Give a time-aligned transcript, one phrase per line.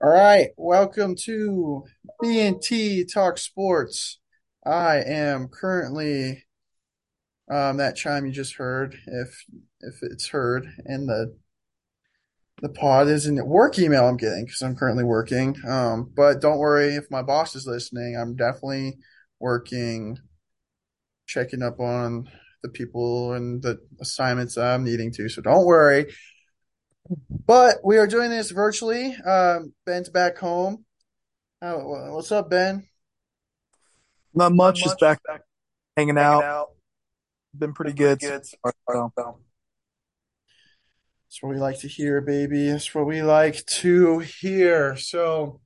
[0.00, 1.82] All right, welcome to
[2.22, 4.20] B&T Talk Sports.
[4.64, 6.44] I am currently
[7.50, 9.44] um, that chime you just heard, if
[9.80, 11.36] if it's heard, and the
[12.62, 15.56] the pod is in work email I'm getting because I'm currently working.
[15.66, 18.16] Um, but don't worry if my boss is listening.
[18.16, 18.98] I'm definitely
[19.40, 20.16] working,
[21.26, 22.30] checking up on
[22.62, 25.28] the people and the assignments I'm needing to.
[25.28, 26.06] So don't worry.
[27.30, 29.14] But we are doing this virtually.
[29.16, 30.84] Um, Ben's back home.
[31.62, 32.86] Oh, what's up, Ben?
[34.34, 35.40] Not Not much, just much, back back
[35.96, 36.44] hanging hanging out.
[36.44, 36.68] out.
[37.56, 38.22] Been pretty Been good.
[38.22, 38.46] so good.
[38.62, 39.12] far, so.
[39.16, 39.38] So,
[41.26, 42.70] That's what we like to hear, baby.
[42.70, 44.96] That's what we like to hear.
[44.96, 45.60] So,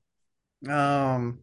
[0.69, 1.41] um,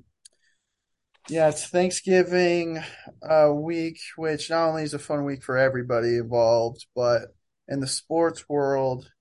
[1.29, 2.81] yeah, it's Thanksgiving
[3.21, 7.23] uh, week, which not only is a fun week for everybody involved, but
[7.67, 9.11] in the sports world,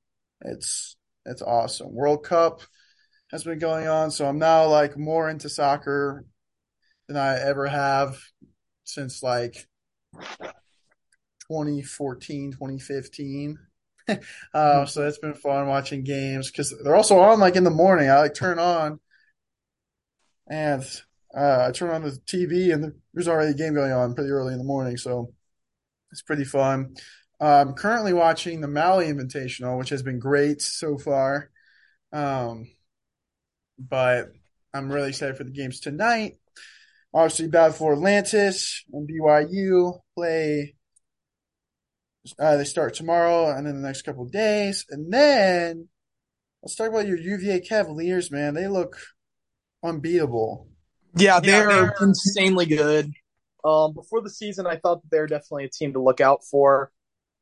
[0.43, 1.95] it's it's awesome.
[1.95, 2.63] World Cup
[3.31, 6.25] has been going on, so I'm now like more into soccer
[7.07, 8.19] than I ever have
[8.85, 9.67] since like
[11.49, 13.59] 2014, 2015.
[14.55, 18.09] Uh, so it's been fun watching games because they're also on like in the morning.
[18.09, 19.01] I like turn on
[20.49, 20.83] and
[21.37, 24.55] uh, I turn on the TV and there's already a game going on pretty early
[24.55, 24.97] in the morning.
[24.97, 25.35] So
[26.11, 26.95] it's pretty fun.
[27.41, 31.51] I'm currently watching the Maui Invitational, which has been great so far.
[32.13, 32.69] Um,
[33.79, 34.29] but
[34.75, 36.39] I'm really excited for the games tonight.
[37.15, 40.75] Obviously, Battle for Atlantis and BYU play
[42.39, 44.85] uh, they start tomorrow and then the next couple of days.
[44.91, 45.89] And then
[46.63, 48.55] let's talk about your UVA Cavaliers, man.
[48.55, 48.99] They look
[49.83, 50.69] unbeatable.
[51.17, 53.13] Yeah, yeah, they're they're insanely good.
[53.65, 56.45] Um, before the season, I thought that they were definitely a team to look out
[56.45, 56.93] for.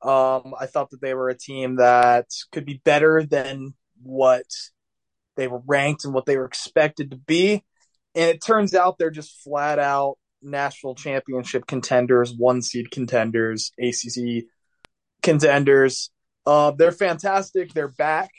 [0.07, 4.47] Um, I thought that they were a team that could be better than what
[5.37, 7.65] they were ranked and what they were expected to be.
[8.15, 14.45] And it turns out they're just flat out national championship contenders, one seed contenders, ACC
[15.23, 16.11] contenders.
[16.47, 17.75] Uh, they're fantastic.
[17.75, 18.30] They're back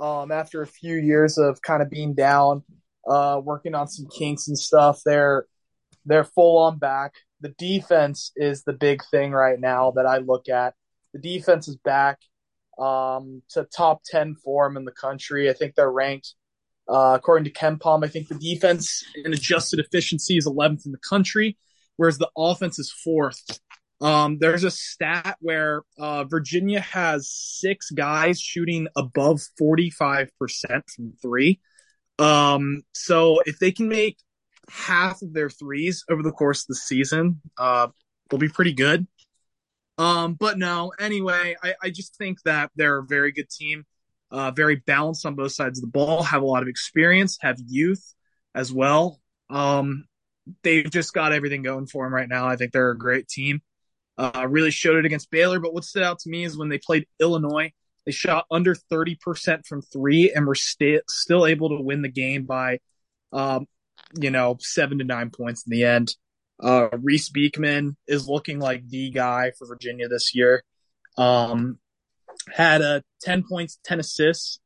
[0.00, 2.62] um, after a few years of kind of being down,
[3.06, 5.00] uh, working on some kinks and stuff.
[5.04, 5.46] They're
[6.04, 7.14] they're full on back.
[7.40, 10.74] The defense is the big thing right now that I look at.
[11.12, 12.18] The defense is back
[12.78, 15.50] um, to top ten form in the country.
[15.50, 16.34] I think they're ranked
[16.88, 18.04] uh, according to KenPom.
[18.04, 21.56] I think the defense in adjusted efficiency is 11th in the country,
[21.96, 23.60] whereas the offense is fourth.
[24.00, 30.28] Um, there's a stat where uh, Virginia has six guys shooting above 45%
[30.94, 31.60] from three.
[32.18, 34.18] Um, so if they can make
[34.68, 37.88] half of their threes over the course of the season, uh,
[38.28, 39.06] they'll be pretty good.
[39.98, 43.84] Um, but no, anyway, I, I just think that they're a very good team,
[44.30, 47.58] uh, very balanced on both sides of the ball, have a lot of experience, have
[47.64, 48.14] youth
[48.54, 49.20] as well.
[49.50, 50.04] Um,
[50.62, 52.46] they've just got everything going for them right now.
[52.46, 53.62] I think they're a great team.
[54.18, 56.78] Uh, really showed it against Baylor, but what stood out to me is when they
[56.78, 57.72] played Illinois,
[58.04, 62.44] they shot under 30% from three and were st- still able to win the game
[62.44, 62.80] by,
[63.32, 63.66] um,
[64.18, 66.14] you know, seven to nine points in the end.
[66.62, 70.62] Uh, Reece Beekman is looking like the guy for Virginia this year.
[71.18, 71.78] Um,
[72.50, 74.60] had a 10 points, 10 assists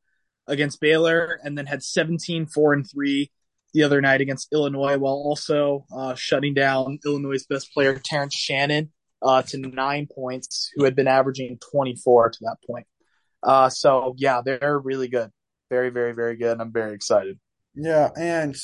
[0.46, 3.30] against Baylor, and then had 17, 4, and 3
[3.72, 8.90] the other night against Illinois, while also uh, shutting down Illinois' best player, Terrence Shannon,
[9.22, 12.86] uh, to nine points, who had been averaging 24 to that point.
[13.42, 15.30] Uh, so, yeah, they're really good.
[15.70, 16.60] Very, very, very good.
[16.60, 17.38] I'm very excited.
[17.74, 18.56] Yeah, and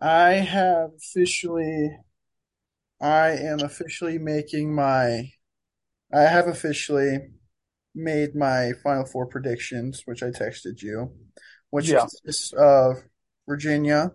[0.00, 1.90] I have officially,
[3.00, 5.32] I am officially making my,
[6.14, 7.30] I have officially
[7.94, 11.12] made my Final Four predictions, which I texted you,
[11.70, 12.00] which Yeah.
[12.00, 13.04] consists of
[13.48, 14.12] Virginia,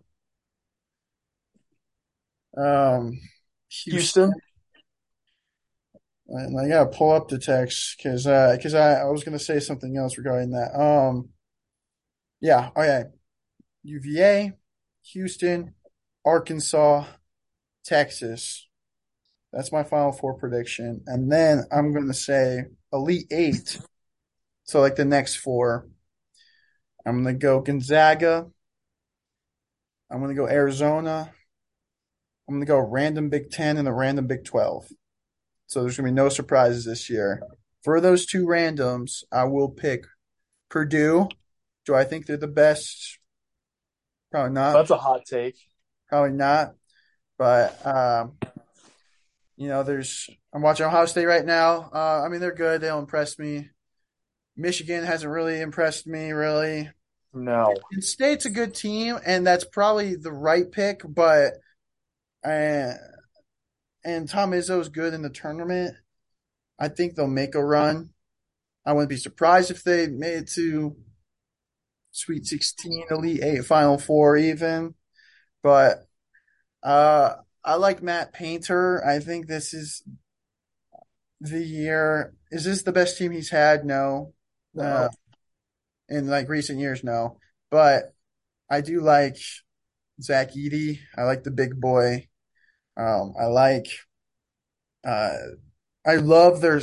[2.58, 3.20] um,
[3.70, 4.34] Houston, Houston?
[6.28, 9.60] and I gotta pull up the text because uh, because I, I was gonna say
[9.60, 10.74] something else regarding that.
[10.80, 11.30] Um,
[12.42, 13.06] yeah, okay,
[13.84, 14.54] UVA,
[15.14, 15.74] Houston,
[16.26, 17.06] Arkansas,
[17.86, 18.68] Texas.
[19.54, 23.80] That's my Final Four prediction, and then I'm gonna say Elite Eight.
[24.64, 25.88] So like the next four,
[27.06, 28.48] I'm gonna go Gonzaga.
[30.10, 31.32] I'm gonna go Arizona.
[32.48, 34.88] I'm gonna go random Big Ten and a random Big Twelve.
[35.68, 37.44] So there's gonna be no surprises this year.
[37.84, 40.06] For those two randoms, I will pick
[40.70, 41.28] Purdue.
[41.86, 43.20] Do I think they're the best?
[44.32, 44.74] Probably not.
[44.74, 45.58] That's a hot take.
[46.10, 46.74] Probably not.
[47.38, 48.38] But um,
[49.64, 51.90] you know, there's I'm watching Ohio State right now.
[51.94, 52.82] Uh, I mean, they're good.
[52.82, 53.70] They'll impress me.
[54.58, 56.90] Michigan hasn't really impressed me, really.
[57.34, 57.74] No.
[57.92, 61.54] And State's a good team, and that's probably the right pick, but
[62.44, 62.92] uh,
[64.04, 65.96] and Tom Izzo's good in the tournament.
[66.78, 68.10] I think they'll make a run.
[68.86, 70.98] I wouldn't be surprised if they made it to
[72.12, 74.94] Sweet 16, Elite 8, Final 4 even.
[75.64, 76.06] But
[76.84, 79.06] uh, I like Matt Painter.
[79.06, 80.04] I think this is
[81.40, 82.34] the year.
[82.52, 83.86] Is this the best team he's had?
[83.86, 84.34] No.
[84.74, 84.84] No.
[84.84, 85.10] Uh,
[86.10, 87.38] in like recent years, no.
[87.72, 88.14] But
[88.70, 89.38] I do like
[90.22, 91.00] Zach Edey.
[91.18, 92.28] I like the big boy.
[92.98, 93.88] Um, I like.
[95.06, 95.38] Uh,
[96.06, 96.82] I love their.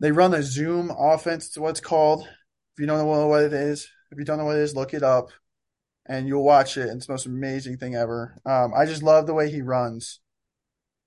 [0.00, 1.46] They run a zoom offense.
[1.46, 2.22] It's what it's called.
[2.22, 4.94] If you don't know what it is, if you don't know what it is, look
[4.94, 5.30] it up,
[6.06, 6.88] and you'll watch it.
[6.88, 8.38] It's the most amazing thing ever.
[8.44, 10.20] Um, I just love the way he runs.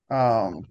[0.10, 0.68] Um,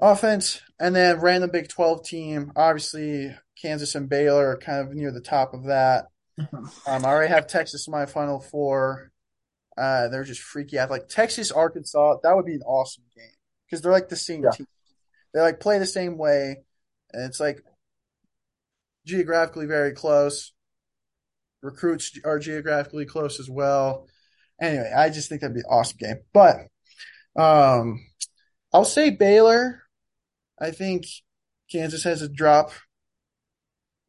[0.00, 2.52] offense, and then random Big Twelve team.
[2.56, 6.06] Obviously, Kansas and Baylor are kind of near the top of that.
[6.86, 9.12] Um, I already have Texas in my Final Four.
[9.76, 11.08] Uh, they're just freaky athletic.
[11.08, 13.32] Texas, Arkansas, that would be an awesome game
[13.66, 14.50] because they're like the same Yeah.
[14.50, 14.66] team.
[15.34, 16.56] They like play the same way,
[17.12, 17.62] and it's like
[19.04, 20.52] geographically very close.
[21.62, 24.06] Recruits are geographically close as well.
[24.60, 26.16] Anyway, I just think that'd be an awesome game.
[26.32, 26.56] But
[27.36, 28.00] um,
[28.72, 29.82] I'll say Baylor.
[30.60, 31.06] I think
[31.70, 32.72] Kansas has a drop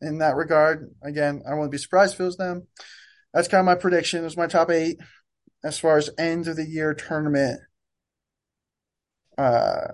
[0.01, 0.93] in that regard.
[1.03, 2.67] Again, I wouldn't be surprised if it was them.
[3.33, 4.21] That's kind of my prediction.
[4.21, 4.97] It was my top eight
[5.63, 7.59] as far as end of the year tournament
[9.37, 9.93] uh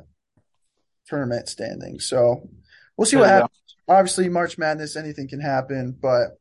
[1.08, 2.00] tournament standing.
[2.00, 2.50] So
[2.98, 3.42] we'll see what There you go.
[3.44, 3.76] happens.
[3.88, 6.40] Obviously, March Madness, anything can happen, but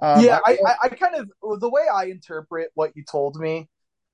[0.00, 3.68] um, yeah, I, I, I kind of the way I interpret what you told me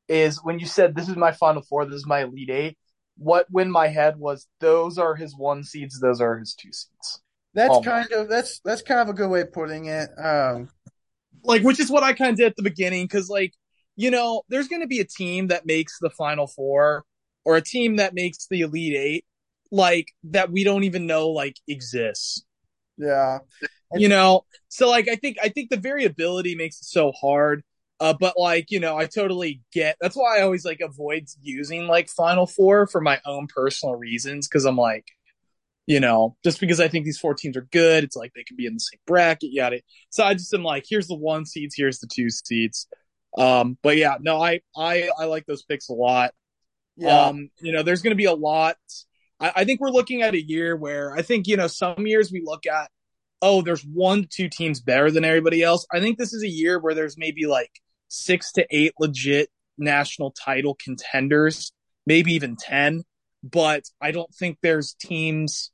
[0.09, 2.79] is when you said this is my final four, this is my elite eight.
[3.19, 7.21] What went my head was those are his one seeds, those are his two seeds.
[7.55, 7.89] that's almost.
[7.89, 10.09] kind of that's that's kind of a good way of putting it.
[10.23, 10.69] Um,
[11.43, 13.53] like which is what I kind of did at the beginning because like
[13.97, 17.05] you know there's going to be a team that makes the final four
[17.45, 19.25] or a team that makes the elite eight
[19.73, 22.45] like that we don't even know like exists
[22.99, 23.39] yeah,
[23.93, 27.63] you know so like I think I think the variability makes it so hard
[28.01, 31.87] uh but like you know I totally get that's why I always like avoid using
[31.87, 35.07] like final four for my own personal reasons because I'm like
[35.87, 38.57] you know, just because I think these four teams are good, it's like they could
[38.57, 39.81] be in the same bracket, yada.
[40.11, 42.87] So I just am like, here's the one seeds, here's the two seeds.
[43.37, 46.33] Um, but yeah, no, I I I like those picks a lot.
[46.97, 48.77] yeah, Um, you know, there's going to be a lot.
[49.41, 52.31] I, I think we're looking at a year where I think you know some years
[52.33, 52.91] we look at,
[53.43, 55.87] oh, there's one two teams better than everybody else.
[55.93, 57.71] I think this is a year where there's maybe like
[58.09, 61.73] six to eight legit national title contenders,
[62.07, 63.03] maybe even ten.
[63.43, 65.73] But I don't think there's teams.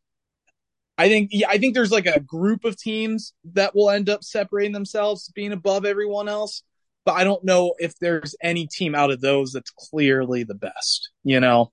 [0.96, 4.24] I think yeah, I think there's like a group of teams that will end up
[4.24, 6.62] separating themselves, being above everyone else.
[7.04, 11.10] But I don't know if there's any team out of those that's clearly the best.
[11.22, 11.72] You know?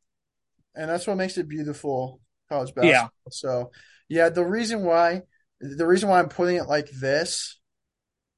[0.77, 2.19] and that's what makes it beautiful
[2.49, 3.07] college Yeah.
[3.07, 3.31] basketball.
[3.31, 3.71] So,
[4.09, 5.21] yeah, the reason why
[5.59, 7.59] the reason why I'm putting it like this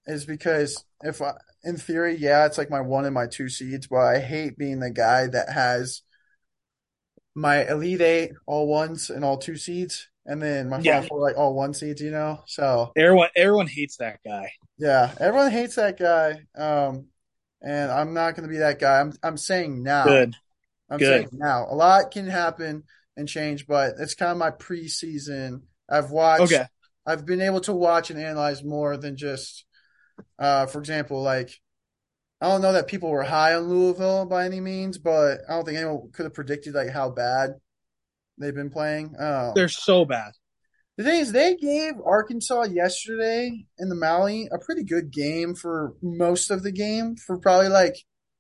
[0.05, 1.33] is because if I,
[1.63, 4.79] in theory, yeah, it's like my one and my two seeds, but I hate being
[4.79, 6.01] the guy that has
[7.35, 10.99] my elite eight all ones and all two seeds, and then my Yeah.
[10.99, 12.01] final four like all one seeds.
[12.01, 14.51] You know, so Everyone, everyone hates that guy.
[14.77, 16.41] yeah, everyone hates that guy.
[16.55, 17.07] Um,
[17.61, 18.99] and I'm not going to be that guy.
[18.99, 20.05] I'm I'm saying now.
[20.07, 20.35] Good.
[20.89, 21.23] I'm Good.
[21.23, 21.65] saying now.
[21.69, 22.83] A lot can happen
[23.17, 25.61] and change, but it's kind of my preseason.
[25.89, 26.53] I've watched.
[26.53, 26.65] Okay.
[27.07, 29.65] I've been able to watch and analyze more than just,
[30.37, 31.51] uh, for example, like
[32.41, 35.65] I don't know that people were high on Louisville by any means, but I don't
[35.65, 37.51] think anyone could have predicted like how bad
[38.37, 39.15] they've been playing.
[39.17, 40.33] Um, They're so bad.
[40.97, 45.93] the thing is, they gave Arkansas yesterday in the Maui a pretty good game for
[46.03, 47.15] most of the game.
[47.15, 47.95] For probably like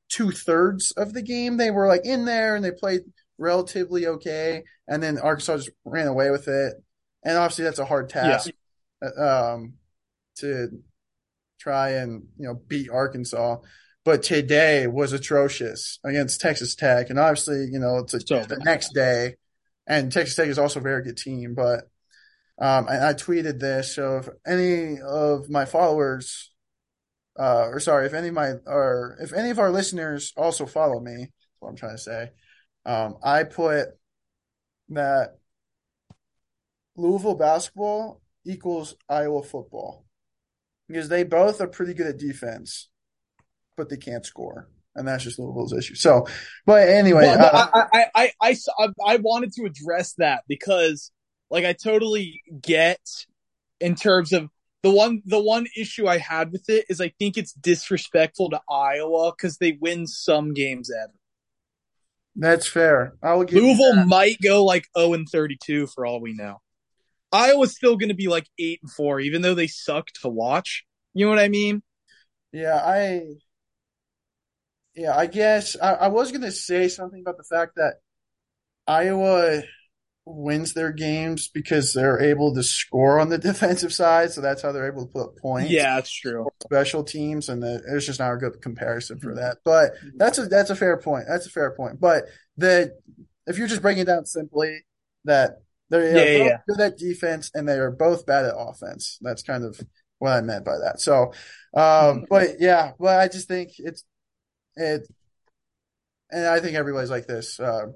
[0.09, 3.01] two thirds of the game, they were like in there and they played
[3.39, 4.63] relatively okay.
[4.87, 6.73] And then Arkansas just ran away with it.
[7.27, 8.49] And obviously, that's a hard task
[9.03, 9.73] uh, um,
[10.37, 10.69] to
[11.59, 13.57] try and you know beat Arkansas.
[14.05, 18.63] But today was atrocious against Texas Tech, and obviously, you know, it's a, So the
[18.63, 19.35] next day.
[19.85, 21.89] And Texas Tech is also a very good team, but
[22.59, 23.93] um, and I tweeted this.
[23.95, 26.51] So if any of my followers,
[27.37, 31.01] uh, or sorry, if any of my or if any of our listeners also follow
[31.01, 32.29] me, that's what I'm trying to say.
[32.85, 33.89] Um, I put
[34.89, 35.39] that
[36.97, 40.05] Louisville basketball equals Iowa football
[40.87, 42.89] because they both are pretty good at defense,
[43.75, 45.95] but they can't score, and that's just Louisville's issue.
[45.95, 46.25] So,
[46.65, 51.11] but anyway, Well, uh, I, I, I, I, I, I wanted to address that because,
[51.49, 52.99] like, I totally get
[53.79, 54.49] in terms of
[54.83, 58.49] the the one the one issue I had with it is I think it's disrespectful
[58.51, 61.13] to Iowa because they win some games ever.
[62.35, 63.15] That's fair.
[63.21, 66.61] I will give Louisville might go like 0 and 32 for all we know.
[67.31, 70.85] Iowa's still going to be like 8 and 4 even though they suck to watch.
[71.13, 71.81] You know what I mean?
[72.51, 73.21] Yeah, I
[74.95, 77.95] yeah, I guess I, I was gonna say something about the fact that
[78.87, 79.61] Iowa
[80.25, 84.71] wins their games because they're able to score on the defensive side, so that's how
[84.71, 85.69] they're able to put points.
[85.69, 86.47] Yeah, that's true.
[86.63, 89.39] Special teams, and the, it's just not a good comparison for mm-hmm.
[89.39, 89.57] that.
[89.63, 91.25] But that's a that's a fair point.
[91.27, 91.99] That's a fair point.
[91.99, 92.25] But
[92.57, 92.95] the
[93.45, 94.83] if you're just breaking it down simply,
[95.25, 96.57] that they're Yeah, yeah, yeah, both yeah.
[96.67, 99.17] good at defense and they are both bad at offense.
[99.21, 99.79] That's kind of
[100.19, 100.99] what I meant by that.
[100.99, 101.33] So,
[101.75, 104.03] um, but yeah, but I just think it's
[104.75, 105.07] it,
[106.31, 107.59] and I think everybody's like this.
[107.59, 107.87] Uh,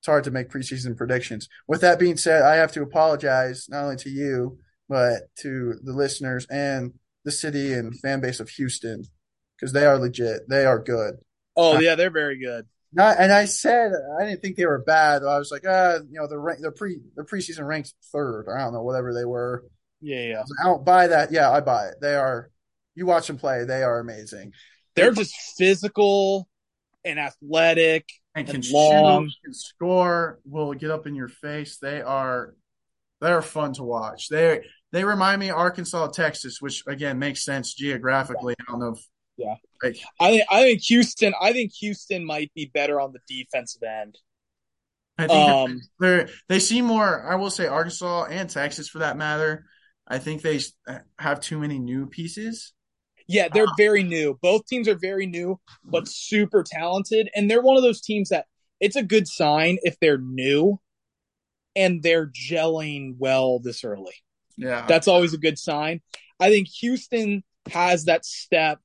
[0.00, 1.48] it's hard to make preseason predictions.
[1.68, 4.58] With that being said, I have to apologize not only to you
[4.92, 6.92] but to the listeners and
[7.24, 9.04] the city and fan base of Houston
[9.56, 10.48] because they are legit.
[10.50, 11.14] They are good.
[11.56, 12.66] Oh, yeah, they're very good.
[12.92, 15.22] Not, and I said I didn't think they were bad.
[15.22, 18.44] I was like, ah, you know, the rank, the pre, the preseason ranked third.
[18.46, 19.64] Or I don't know, whatever they were.
[20.00, 20.42] Yeah, yeah.
[20.60, 21.32] I don't buy that.
[21.32, 21.94] Yeah, I buy it.
[22.00, 22.50] They are.
[22.94, 23.64] You watch them play.
[23.64, 24.52] They are amazing.
[24.94, 26.48] They're just physical
[27.04, 29.28] and athletic and can long.
[29.28, 31.78] shoot, can score, will get up in your face.
[31.78, 32.54] They are
[33.20, 34.28] they are fun to watch.
[34.28, 38.54] They they remind me of Arkansas, Texas, which again makes sense geographically.
[38.60, 39.54] I don't know if Yeah.
[39.82, 43.82] like I think I think Houston I think Houston might be better on the defensive
[43.82, 44.18] end.
[45.18, 47.30] I think Um they're they seem more.
[47.30, 49.66] I will say Arkansas and Texas for that matter.
[50.06, 50.60] I think they
[51.18, 52.72] have too many new pieces.
[53.28, 54.38] Yeah, they're very new.
[54.42, 57.30] Both teams are very new, but super talented.
[57.34, 58.46] And they're one of those teams that
[58.80, 60.80] it's a good sign if they're new
[61.74, 64.14] and they're gelling well this early.
[64.56, 66.02] Yeah, That's always a good sign.
[66.38, 68.80] I think Houston has that step.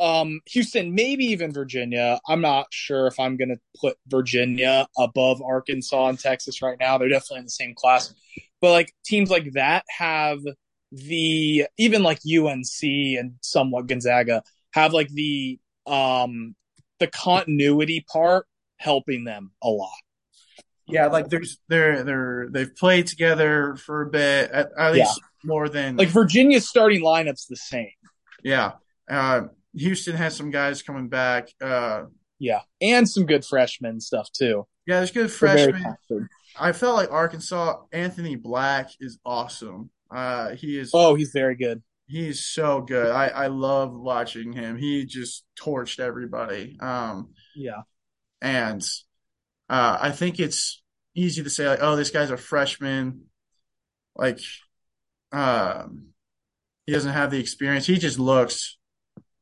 [0.00, 2.18] Um, Houston, maybe even Virginia.
[2.26, 6.96] I'm not sure if I'm going to put Virginia above Arkansas and Texas right now.
[6.96, 8.14] They're definitely in the same class.
[8.62, 10.38] But like teams like that have
[10.90, 14.42] the even like UNC and somewhat Gonzaga
[14.72, 16.54] have like the um
[16.98, 18.46] the continuity part
[18.78, 19.90] helping them a lot.
[20.88, 21.06] yeah.
[21.06, 25.96] Like there's they're they're they've played together for a bit at, at least more than
[25.96, 27.90] Like Virginia's starting lineup's the same.
[28.42, 28.72] yeah.
[29.08, 29.42] Uh,
[29.74, 31.48] Houston has some guys coming back.
[31.60, 32.04] Uh,
[32.38, 32.60] Yeah.
[32.80, 34.66] And some good freshmen stuff too.
[34.86, 35.84] yeah, there's good freshmen.
[36.58, 37.76] I felt like Arkansas.
[37.92, 39.90] Anthony Black is awesome.
[40.10, 41.82] Uh, he is Oh, he's very good.
[42.08, 43.10] he's so good.
[43.12, 44.76] I I love watching him.
[44.76, 46.76] He just torched everybody.
[46.80, 47.82] Um, Yeah.
[48.42, 48.82] and
[49.68, 50.82] uh, I think it's
[51.14, 53.26] easy to say like, oh, this guy's a freshman.
[54.16, 54.40] Like,
[55.30, 56.08] um,
[56.86, 57.86] he doesn't have the experience.
[57.86, 58.78] He just looks.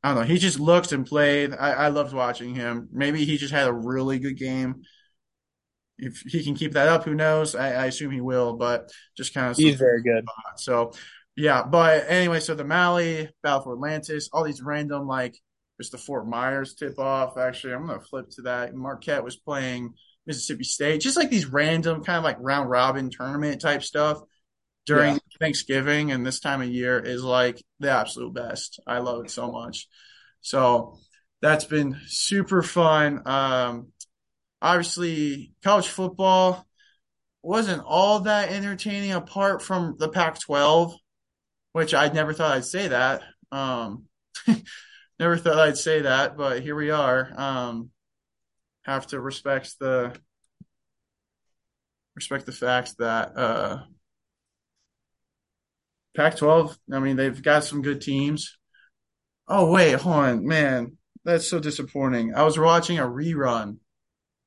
[0.03, 0.27] I don't know.
[0.27, 1.53] He just looked and played.
[1.53, 2.87] I, I loved watching him.
[2.91, 4.83] Maybe he just had a really good game.
[5.97, 7.55] If he can keep that up, who knows?
[7.55, 10.25] I, I assume he will, but just kind of He's very good.
[10.55, 10.93] so
[11.35, 15.37] yeah, but anyway, so the Maui, Battle for Atlantis, all these random like
[15.79, 17.37] just the Fort Myers tip off.
[17.37, 18.73] Actually, I'm gonna flip to that.
[18.73, 19.93] Marquette was playing
[20.25, 24.21] Mississippi State, just like these random kind of like round robin tournament type stuff
[24.85, 25.19] during Yeah.
[25.39, 28.79] Thanksgiving and this time of year is like the absolute best.
[28.87, 29.87] I love it so much.
[30.41, 30.97] So
[31.41, 33.21] that's been super fun.
[33.25, 33.87] Um,
[34.61, 36.65] obviously, college football
[37.41, 40.93] wasn't all that entertaining apart from the Pac 12,
[41.73, 43.23] which I never thought I'd say that.
[43.51, 44.05] Um,
[45.19, 47.31] never thought I'd say that, but here we are.
[47.35, 47.91] Um,
[48.83, 50.13] have to respect the
[52.15, 53.83] respect the fact that uh,
[56.15, 58.57] Pac 12, I mean, they've got some good teams.
[59.47, 60.97] Oh, wait, hold on, man.
[61.25, 62.33] That's so disappointing.
[62.35, 63.77] I was watching a rerun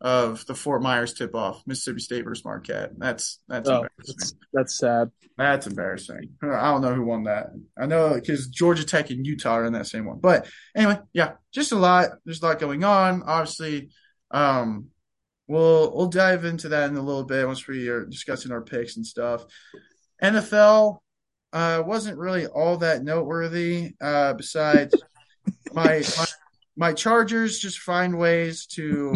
[0.00, 2.90] of the Fort Myers tip off, Mississippi State versus Marquette.
[2.99, 4.14] That's that's Oh, embarrassing.
[4.19, 5.11] that's, that's sad.
[5.38, 6.31] That's embarrassing.
[6.42, 7.49] I don't know who won that.
[7.78, 10.19] I know because Georgia Tech and Utah are in that same one.
[10.19, 12.11] But anyway, yeah, just a lot.
[12.25, 13.23] There's a lot going on.
[13.23, 13.90] Obviously,
[14.33, 14.87] um,
[15.47, 18.97] we'll we'll dive into that in a little bit once we are discussing our picks
[18.97, 19.45] and stuff.
[20.23, 20.99] NFL
[21.52, 23.92] uh, wasn't really all that noteworthy.
[24.00, 24.94] Uh, besides
[25.73, 26.26] my, my
[26.76, 29.14] my Chargers just find ways to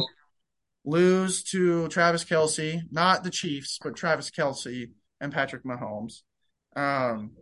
[0.85, 4.91] lose to Travis Kelce, not the Chiefs, but Travis Kelce
[5.21, 6.23] and Patrick Mahomes.
[6.75, 7.33] Um,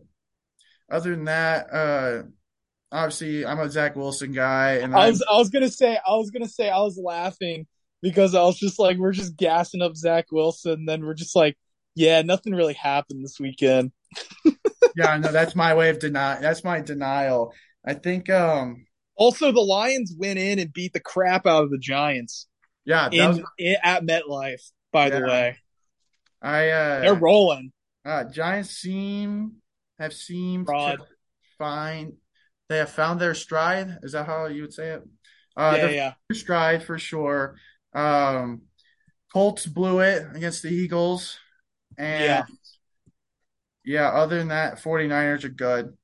[0.91, 2.23] other than that, uh,
[2.93, 6.17] obviously I'm a Zach Wilson guy, and I I was I was gonna say I
[6.17, 7.67] was gonna say I was laughing
[8.01, 11.57] because I was just like we're just gassing up Zach Wilson, then we're just like,
[11.95, 13.93] yeah, nothing really happened this weekend.
[14.97, 16.41] yeah, no, that's my way of deny.
[16.41, 17.53] That's my denial.
[17.85, 18.31] I think.
[18.31, 18.87] um
[19.17, 22.47] Also, the Lions went in and beat the crap out of the Giants
[22.85, 24.63] Yeah, in, was, in at MetLife.
[24.93, 25.57] By the way,
[26.43, 26.71] I.
[26.71, 27.73] uh they're rolling.
[28.05, 29.57] Uh, Giants seem
[29.99, 30.99] have seemed Fraud.
[30.99, 31.05] to
[31.59, 32.15] find
[32.69, 33.99] they have found their stride.
[34.03, 35.03] Is that how you would say it?
[35.57, 36.13] Uh, yeah, their yeah.
[36.33, 37.57] stride for sure.
[37.95, 38.63] Um,
[39.33, 41.39] Colts blew it against the Eagles,
[41.97, 42.45] and Yeah.
[43.85, 45.97] Yeah, other than that, 49ers are good.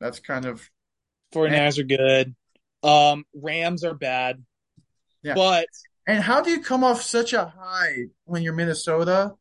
[0.00, 0.68] That's kind of
[1.34, 2.34] 49ers are good.
[2.82, 4.44] Um, Rams are bad.
[5.22, 5.34] Yeah.
[5.34, 5.66] But
[6.06, 9.34] and how do you come off such a high when you're Minnesota?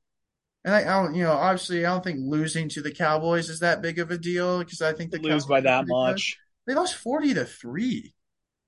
[0.65, 3.59] And I, I don't, you know, obviously, I don't think losing to the Cowboys is
[3.61, 5.93] that big of a deal because I think the lose Cowboys by that pretty good.
[5.93, 6.37] much.
[6.65, 8.13] They lost 40 to 3.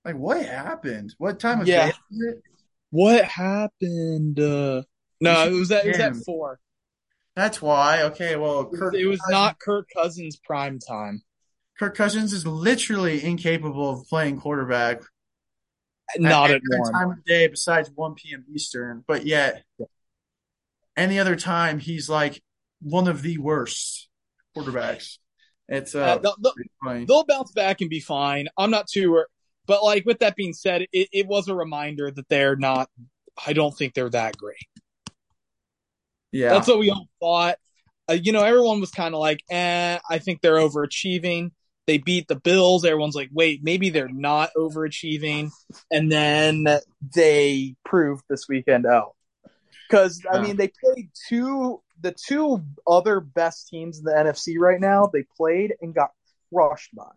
[0.06, 1.14] Like, what happened?
[1.18, 1.92] What time of Yeah.
[2.12, 2.34] day?
[2.92, 4.40] What happened?
[4.40, 4.84] Uh,
[5.20, 6.60] no, it was at it was at four.
[7.40, 8.02] That's why.
[8.04, 11.22] Okay, well, It was, Kirk, it was not Kirk Cousins prime time.
[11.80, 15.00] Kirk Cousins is literally incapable of playing quarterback
[16.18, 16.92] Not at any one.
[16.92, 18.44] time of day besides 1 p.m.
[18.54, 19.06] Eastern.
[19.08, 19.64] But yet,
[20.98, 22.44] any other time, he's like
[22.82, 24.10] one of the worst
[24.54, 25.20] quarterbacks.
[25.70, 28.50] It's uh, Uh, they'll, they'll- they'll bounce back and be fine.
[28.58, 29.24] I'm not too,
[29.66, 32.90] but like with that being said, it, it was a reminder that they're not.
[33.48, 34.58] I don't think they're that great.
[36.32, 37.58] Yeah, That's what we all thought.
[38.10, 41.52] Uh, you know, everyone was kind of like, eh, I think they're overachieving.
[41.86, 42.86] They beat the Bills.
[42.86, 45.52] Everyone's like, wait, maybe they're not overachieving.
[45.92, 46.66] And then
[47.16, 49.16] they proved this weekend out.
[49.88, 50.42] Because, I Yeah.
[50.42, 55.24] mean, they played two, the two other best teams in the NFC right now, they
[55.36, 56.12] played and got
[56.54, 57.10] crushed by.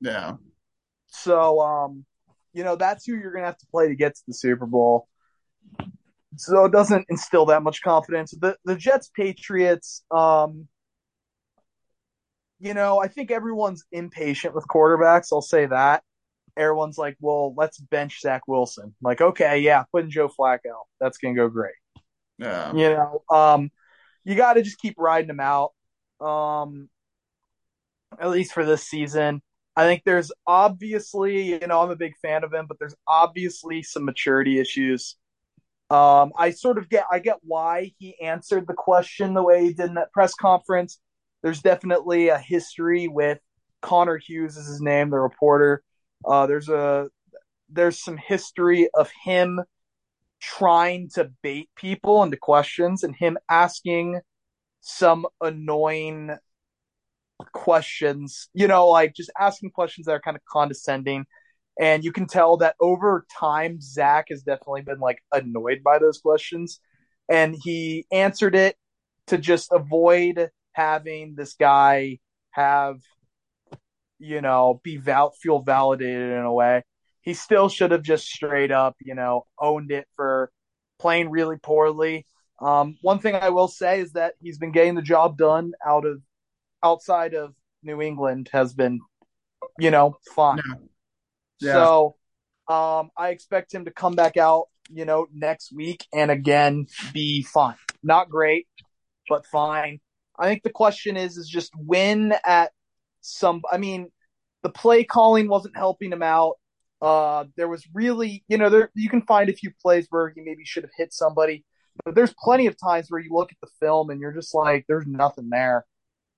[0.00, 0.36] yeah.
[1.08, 2.04] So, um,
[2.52, 4.66] you know, that's who you're going to have to play to get to the Super
[4.66, 5.08] Bowl.
[6.36, 8.32] So it doesn't instill that much confidence.
[8.38, 10.68] The the Jets Patriots, um,
[12.60, 15.28] you know, I think everyone's impatient with quarterbacks.
[15.32, 16.02] I'll say that.
[16.56, 18.94] Everyone's like, well, let's bench Zach Wilson.
[19.00, 20.84] Like, okay, yeah, put in Joe Flacco.
[21.00, 21.74] That's going to go great.
[22.38, 22.72] Yeah.
[22.72, 23.70] You know, um,
[24.24, 25.72] you got to just keep riding them out.
[26.20, 26.88] Um,
[28.18, 29.42] at least for this season.
[29.76, 33.82] I think there's obviously, you know, I'm a big fan of him, but there's obviously
[33.82, 35.16] some maturity issues.
[35.90, 39.72] Um, I sort of get, I get why he answered the question the way he
[39.72, 41.00] did in that press conference.
[41.42, 43.38] There's definitely a history with
[43.80, 45.82] Connor Hughes is his name, the reporter.
[46.24, 47.08] Uh, there's a,
[47.70, 49.62] there's some history of him
[50.40, 54.20] trying to bait people into questions and him asking
[54.80, 56.36] some annoying
[57.52, 61.24] questions, you know, like just asking questions that are kind of condescending.
[61.78, 66.18] And you can tell that over time, Zach has definitely been like annoyed by those
[66.18, 66.80] questions.
[67.28, 68.76] And he answered it
[69.28, 72.18] to just avoid having this guy
[72.50, 73.00] have,
[74.18, 76.82] you know, be val- feel validated in a way.
[77.20, 80.50] He still should have just straight up, you know, owned it for
[80.98, 82.26] playing really poorly.
[82.60, 86.04] Um, one thing I will say is that he's been getting the job done out
[86.04, 86.20] of
[86.82, 89.00] outside of New England has been,
[89.78, 90.58] you know, fine.
[90.66, 90.74] Yeah.
[91.60, 91.72] Yeah.
[91.72, 92.16] So
[92.68, 97.42] um, I expect him to come back out, you know, next week and again be
[97.42, 97.76] fine.
[98.02, 98.66] Not great,
[99.28, 100.00] but fine.
[100.38, 102.70] I think the question is is just when at
[103.20, 104.10] some I mean,
[104.62, 106.54] the play calling wasn't helping him out.
[107.00, 110.40] Uh, there was really, you know, there you can find a few plays where he
[110.40, 111.64] maybe should have hit somebody,
[112.04, 114.84] but there's plenty of times where you look at the film and you're just like,
[114.88, 115.84] there's nothing there.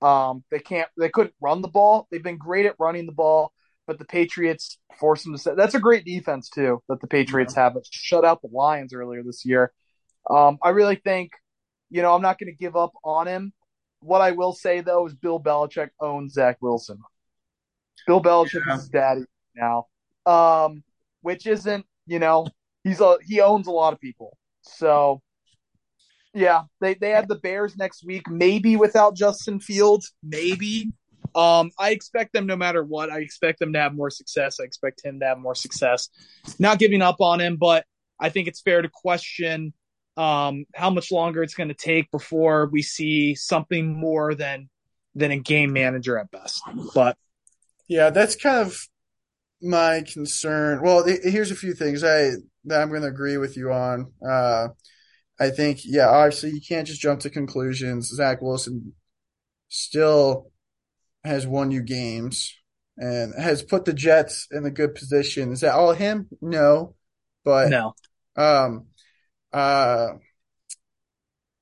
[0.02, 2.09] Um, they can't, they couldn't run the ball.
[2.11, 3.52] They've been great at running the ball,
[3.90, 5.57] but the Patriots force them to set.
[5.57, 7.74] That's a great defense too that the Patriots have.
[7.74, 9.72] It shut out the Lions earlier this year.
[10.31, 11.33] Um, I really think,
[11.90, 13.53] you know, I'm not going to give up on him.
[13.98, 17.00] What I will say though is Bill Belichick owns Zach Wilson.
[18.07, 18.74] Bill Belichick Yeah.
[18.74, 19.24] is his daddy
[19.57, 19.87] now,
[20.24, 20.85] um,
[21.22, 22.46] which isn't, you know,
[22.85, 24.38] he's a he owns a lot of people.
[24.61, 25.20] So,
[26.33, 30.92] yeah, they they have the Bears next week, maybe without Justin Fields, maybe.
[31.35, 33.11] Um, I expect them no matter what.
[33.11, 34.59] I expect them to have more success.
[34.61, 36.09] I expect him to have more success.
[36.59, 37.85] Not giving up on him, but
[38.19, 39.73] I think it's fair to question
[40.16, 44.69] um, how much longer it's going to take before we see something more than
[45.14, 46.62] than a game manager at best.
[46.95, 47.16] But
[47.88, 48.79] Yeah, that's kind of
[49.62, 50.83] my concern.
[50.83, 52.33] Well, here's a few things I
[52.64, 54.12] that I'm going to agree with you on.
[54.27, 54.69] Uh,
[55.38, 58.09] I think, yeah, obviously you can't just jump to conclusions.
[58.09, 58.93] Zach Wilson
[59.69, 60.51] still
[61.24, 62.54] has won you games
[62.96, 65.52] and has put the Jets in a good position.
[65.52, 66.28] Is that all him?
[66.40, 66.94] No,
[67.44, 67.94] but no,
[68.37, 68.87] um,
[69.52, 70.09] uh,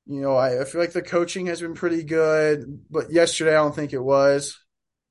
[0.07, 3.63] you know, I, I feel like the coaching has been pretty good, but yesterday I
[3.63, 4.59] don't think it was.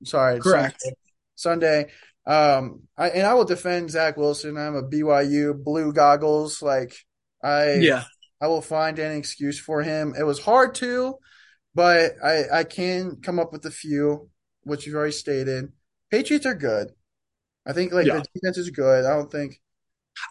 [0.04, 0.80] Sorry, Correct.
[0.80, 0.96] Sunday.
[1.34, 1.90] Sunday.
[2.26, 4.56] Um, I, and I will defend Zach Wilson.
[4.58, 6.60] I'm a BYU blue goggles.
[6.60, 6.94] Like
[7.42, 8.04] I, Yeah.
[8.40, 10.14] I will find any excuse for him.
[10.18, 11.16] It was hard to,
[11.74, 14.28] but I, I can come up with a few,
[14.64, 15.72] which you've already stated.
[16.10, 16.92] Patriots are good.
[17.66, 18.16] I think like Yeah.
[18.20, 19.04] the defense is good.
[19.04, 19.60] I don't think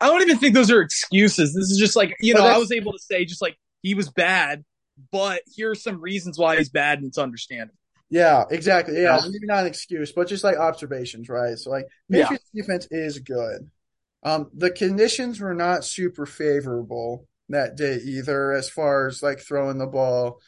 [0.02, 1.54] I don't even think those are excuses.
[1.54, 4.10] This is just like, you know, I was able to say just like he was
[4.10, 4.66] bad,
[5.12, 7.78] but here are some reasons why he's bad and it's understandable.
[8.10, 8.96] Yeah, exactly.
[8.96, 9.30] Yeah, Yeah.
[9.32, 11.58] maybe not an excuse, but just like observations, right?
[11.58, 12.24] So like Yeah.
[12.24, 13.70] Patriots defense is good.
[14.24, 19.78] Um, the conditions were not super favorable that day either, as far as like throwing
[19.78, 20.42] the ball.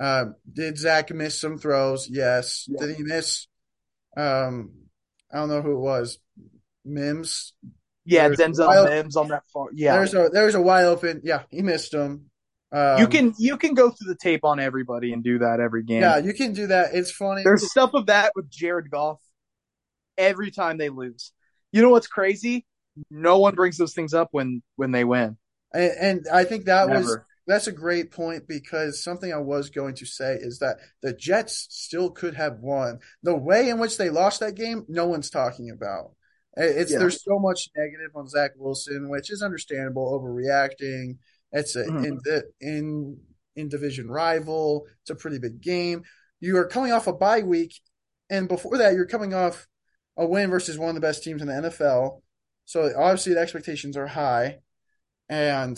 [0.00, 2.08] Um, did Zach miss some throws?
[2.10, 2.66] Yes.
[2.68, 2.86] Yeah.
[2.86, 3.46] Did he miss?
[4.16, 4.72] Um,
[5.32, 6.18] I don't know who it was.
[6.84, 7.52] Mims.
[8.04, 9.66] Yeah, There's Denzel wild- Mims on that far.
[9.74, 11.20] Yeah, There's a there's a wide open.
[11.24, 12.30] Yeah, he missed him.
[12.72, 15.82] Um, you can you can go through the tape on everybody and do that every
[15.82, 16.00] game.
[16.02, 16.94] Yeah, you can do that.
[16.94, 17.42] It's funny.
[17.44, 19.20] There's stuff of that with Jared Goff
[20.16, 21.32] every time they lose.
[21.72, 22.66] You know what's crazy?
[23.10, 25.36] No one brings those things up when when they win.
[25.72, 27.26] And, and I think that was Never.
[27.48, 31.66] That's a great point because something I was going to say is that the Jets
[31.70, 33.00] still could have won.
[33.24, 36.14] The way in which they lost that game, no one's talking about.
[36.56, 36.98] It's Yeah.
[36.98, 41.18] there's so much negative on Zach Wilson, which is understandable, overreacting.
[41.50, 42.06] It's a Mhm.
[42.06, 43.20] in the in
[43.56, 44.86] in division rival.
[45.00, 46.04] It's a pretty big game.
[46.38, 47.80] You are coming off a bye week,
[48.30, 49.66] and before that, you're coming off
[50.16, 52.22] a win versus one of the best teams in the NFL.
[52.66, 54.60] So obviously the expectations are high,
[55.28, 55.76] and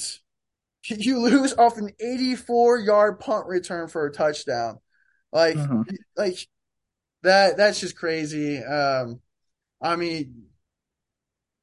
[0.88, 4.79] you lose off an 84 yard punt return for a touchdown.
[5.33, 5.87] Like, Mhm.
[6.16, 6.49] like
[7.23, 7.57] that.
[7.57, 8.59] That's just crazy.
[8.59, 9.21] Um,
[9.81, 10.47] I mean,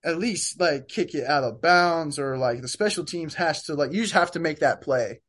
[0.03, 3.73] at least like kick it out of bounds, or like the special teams has to
[3.73, 5.21] like you just have to make that play,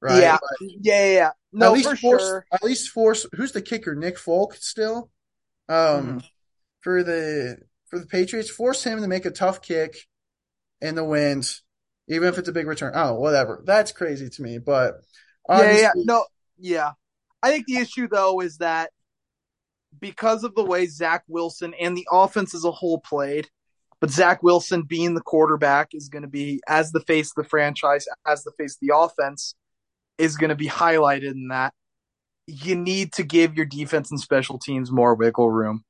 [0.00, 0.20] right?
[0.20, 0.32] Yeah.
[0.32, 1.30] Like, Yeah, yeah, yeah.
[1.52, 2.46] No, at least for force, sure.
[2.52, 3.26] At least force.
[3.34, 3.94] Who's the kicker?
[3.94, 5.10] Nick Folk still.
[5.68, 6.24] Um, Mhm.
[6.80, 9.96] for the for the Patriots, force him to make a tough kick
[10.80, 11.48] in the wind,
[12.08, 12.92] even if it's a big return.
[12.94, 13.62] Oh, whatever.
[13.64, 14.94] That's crazy to me, but
[15.48, 16.24] Yeah, yeah, no,
[16.58, 16.92] yeah.
[17.42, 18.90] I think the issue though is that
[19.98, 23.48] because of the way Zach Wilson and the offense as a whole played,
[24.00, 27.48] but Zach Wilson being the quarterback is going to be as the face of the
[27.48, 29.54] franchise, as the face of the offense
[30.18, 31.72] is going to be highlighted in that.
[32.46, 35.84] You need to give your defense and special teams more wiggle room.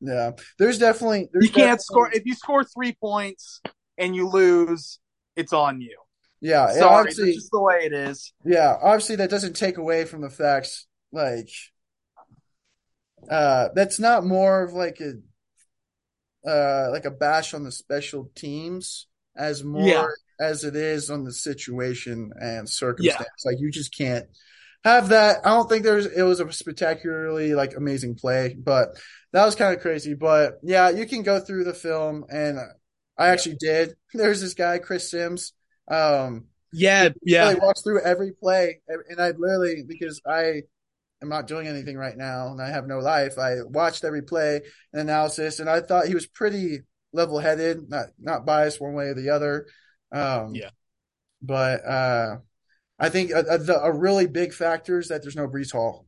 [0.00, 3.60] Yeah, there's definitely there's You can't definitely- score if you score three points
[3.98, 5.00] and you lose,
[5.38, 5.96] it's on you.
[6.40, 8.32] Yeah, Sorry, obviously, just the way it is.
[8.44, 10.86] yeah, obviously that doesn't take away from the facts.
[11.12, 11.48] Like,
[13.30, 15.14] uh, that's not more of like a
[16.48, 20.06] uh like a bash on the special teams as more Yeah.
[20.40, 23.44] as it is on the situation and circumstance.
[23.44, 24.26] Like you just can't
[24.84, 25.38] have that.
[25.44, 28.90] I don't think there's it was a spectacularly like amazing play, but
[29.32, 30.14] that was kind of crazy.
[30.14, 32.58] But yeah, you can go through the film and
[33.18, 33.94] I actually did.
[34.14, 35.52] There's this guy, Chris Simms.
[35.90, 37.48] Um Yeah, yeah.
[37.48, 40.62] really walks through every play, and I literally because I
[41.22, 43.38] am not doing anything right now and I have no life.
[43.38, 44.60] I watched every play
[44.92, 46.80] and analysis, and I thought he was pretty
[47.12, 49.66] level headed, not not biased one way or the other.
[50.12, 50.70] Um, Yeah.
[51.42, 52.36] but uh,
[52.98, 56.06] I think a, a, the, a really big factor is that there's no Breece Hall.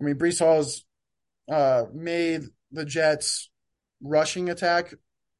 [0.00, 0.84] I mean, Breece Hall's
[1.50, 3.50] uh, made the Jets'
[4.02, 4.94] rushing attack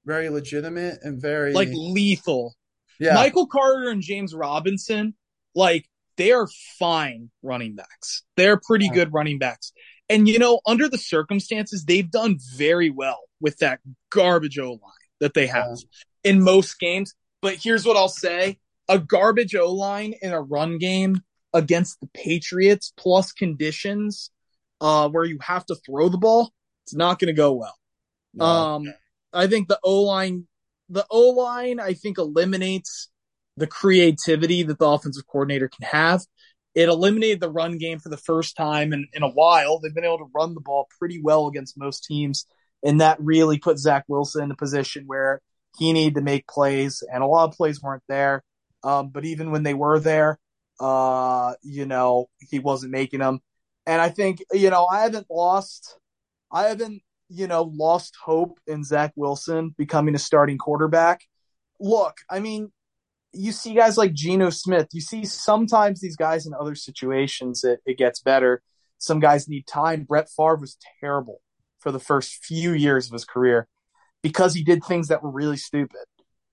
[0.05, 2.55] very legitimate and very Like lethal.
[2.99, 3.15] yeah.
[3.15, 5.15] Michael Carter and James Robinson,
[5.55, 5.87] like
[6.17, 8.23] they are fine running backs.
[8.37, 8.95] They're pretty Yeah.
[8.95, 9.73] good running backs.
[10.09, 14.81] And you know, under the circumstances, they've done very well with that garbage O line
[15.21, 15.79] that they have
[16.25, 17.15] in most games.
[17.43, 18.59] But here's what I'll say.
[18.89, 21.23] A garbage O line in a run game
[21.55, 24.31] against the Patriots plus conditions
[24.81, 26.53] uh where you have to throw the ball,
[26.85, 27.77] it's not gonna go well.
[28.35, 28.45] No.
[28.45, 28.95] Um,
[29.33, 30.47] I think the O line,
[30.89, 33.09] the O line, I think eliminates
[33.57, 36.23] the creativity that the offensive coordinator can have.
[36.75, 39.79] It eliminated the run game for the first time in, in a while.
[39.79, 42.47] They've been able to run the ball pretty well against most teams,
[42.83, 45.41] and that really put Zach Wilson in a position where
[45.79, 48.43] he needed to make plays, and a lot of plays weren't there.
[48.83, 50.39] Um, but even when they were there,
[50.81, 53.41] uh, you know, he wasn't making them.
[53.87, 55.99] And I think, you know, I haven't lost,
[56.51, 61.23] I haven't you know, lost hope in Zach Wilson becoming a starting quarterback.
[61.79, 62.73] Look, I mean,
[63.33, 64.89] you see guys like Geno Smith.
[64.93, 68.63] You see sometimes these guys in other situations it, it gets better.
[68.99, 70.03] Some guys need time.
[70.03, 71.41] Brett Favre was terrible
[71.79, 73.69] for the first few years of his career
[74.23, 76.05] because he did things that were really stupid,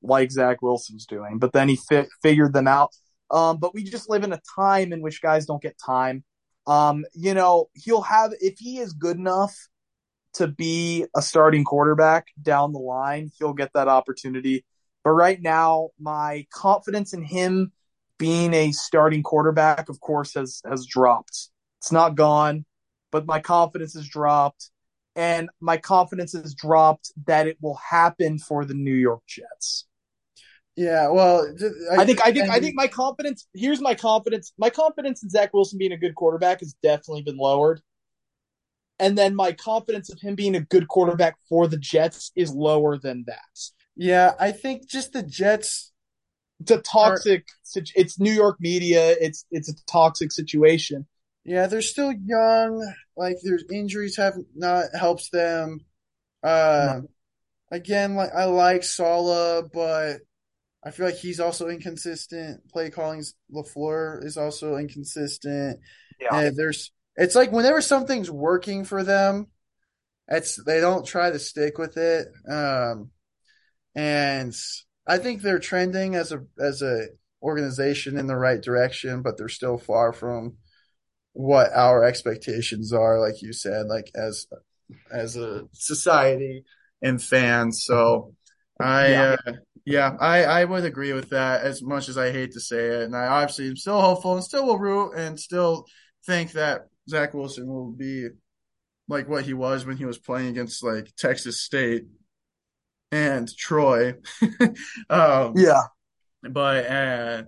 [0.02, 1.40] like Zach Wilson's doing.
[1.40, 2.92] But then he fi- figured them out.
[3.32, 6.24] Um, but we just live in a time in which guys don't get time.
[6.68, 9.58] Um, you know, he'll have if he is good enough
[10.38, 14.66] to be a starting quarterback down the line, he'll get that opportunity.
[15.04, 17.72] But right now, my confidence in him
[18.18, 21.50] being a starting quarterback, of course, has has dropped.
[21.80, 22.66] It's not gone,
[23.12, 24.72] but my confidence has dropped.
[25.16, 29.88] And my confidence has dropped that it will happen for the New York Jets.
[30.76, 31.52] Yeah, well,
[31.92, 33.48] I, I think I think I think my confidence.
[33.56, 34.54] Here's my confidence.
[34.60, 37.82] My confidence in Zach Wilson being a good quarterback has definitely been lowered,
[39.00, 42.98] and then my confidence of him being a good quarterback for the Jets is lower
[42.98, 43.60] than that.
[43.96, 45.92] Yeah, I think just the Jets.
[46.60, 47.46] It's a toxic.
[47.76, 49.16] Are, it's New York media.
[49.20, 51.06] It's it's a toxic situation.
[51.44, 52.94] Yeah, they're still young.
[53.16, 55.80] Like their injuries have not helped them.
[56.44, 57.10] Uh, no.
[57.72, 60.18] Again, like I like Saleh, but
[60.84, 62.68] I feel like he's also inconsistent.
[62.70, 65.80] Play callings LaFleur is also inconsistent.
[66.20, 66.40] Yeah.
[66.40, 69.48] And there's it's like whenever something's working for them,
[70.28, 72.28] it's they don't try to stick with it.
[72.50, 73.10] Um,
[73.96, 74.54] and
[75.08, 77.08] I think they're trending as a as a
[77.42, 80.58] organization in the right direction, but they're still far from
[81.34, 84.46] what our expectations are, like you said, like as
[85.12, 86.64] as a society
[87.02, 87.84] and fans.
[87.84, 88.36] So
[88.80, 89.36] I yeah.
[89.46, 89.52] Uh,
[89.90, 93.04] yeah, I, I would agree with that as much as I hate to say it.
[93.04, 95.86] And I obviously am still hopeful and still will root and still
[96.26, 98.28] think that Zach Wilson will be
[99.08, 102.06] like what he was when he was playing against like Texas State
[103.12, 104.16] and Troy.
[105.10, 105.84] um, yeah.
[106.44, 107.44] But uh,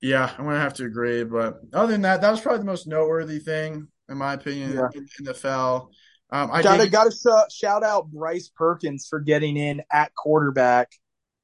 [0.00, 1.24] yeah, I'm gonna have to agree.
[1.24, 4.88] But other than that, that was probably the most noteworthy thing, in my opinion, yeah.
[4.94, 5.88] in, the NFL.
[6.30, 10.92] Um, I gotta gotta sh- shout out Bryce Perkins for getting in at quarterback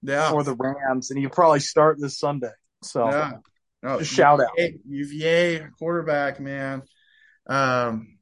[0.02, 0.30] yeah.
[0.30, 2.52] for the Rams, and he'll probably start this Sunday.
[2.82, 3.32] So yeah.
[3.82, 4.58] No, just shout out.
[4.88, 6.82] UVA quarterback, man.
[7.46, 8.18] Um,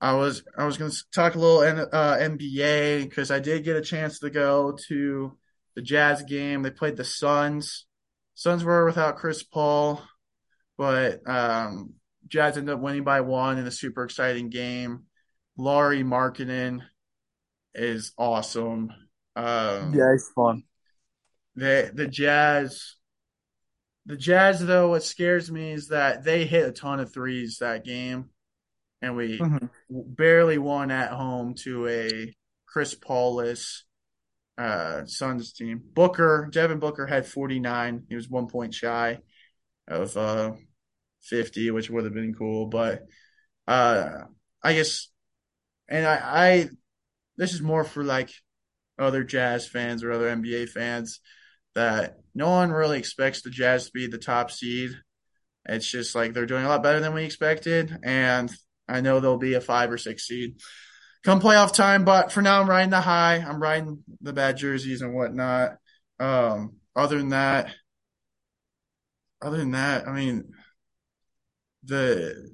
[0.00, 3.76] I was I was going to talk a little uh, NBA because I did get
[3.76, 5.36] a chance to go to
[5.76, 6.62] the Jazz game.
[6.62, 7.86] They played the Suns.
[8.34, 10.02] Suns were without Chris Paul,
[10.78, 11.94] but um,
[12.28, 15.04] Jazz ended up winning by one in a super exciting game.
[15.58, 16.80] Lauri Markkanen
[17.74, 18.90] is awesome.
[19.36, 20.62] Um, yeah, it's fun.
[21.56, 22.96] The the Jazz,
[24.10, 27.84] the Jazz though, what scares me is that they hit a ton of threes that
[27.84, 28.30] game,
[29.00, 29.66] and we mm-hmm.
[29.88, 32.34] barely won at home to a
[32.66, 33.82] Chris Paulless
[34.58, 35.80] uh, Suns team.
[35.94, 38.04] Booker, Devin Booker had 49.
[38.08, 39.20] He was one point shy
[39.86, 40.52] of uh,
[41.22, 42.66] 50, which would have been cool.
[42.66, 43.06] But
[43.68, 44.24] uh,
[44.62, 45.08] I guess,
[45.88, 46.68] and I, I,
[47.36, 48.30] this is more for like
[48.98, 51.20] other Jazz fans or other NBA fans
[51.74, 54.90] that no one really expects the Jazz to be the top seed.
[55.66, 58.50] It's just like they're doing a lot better than we expected, and
[58.88, 60.56] I know they'll be a five or six seed
[61.22, 62.04] come playoff time.
[62.04, 63.36] But for now, I'm riding the high.
[63.36, 65.76] I'm riding the bad jerseys and whatnot.
[66.18, 67.74] Um, other than that,
[69.42, 70.52] other than that, I mean,
[71.84, 72.50] the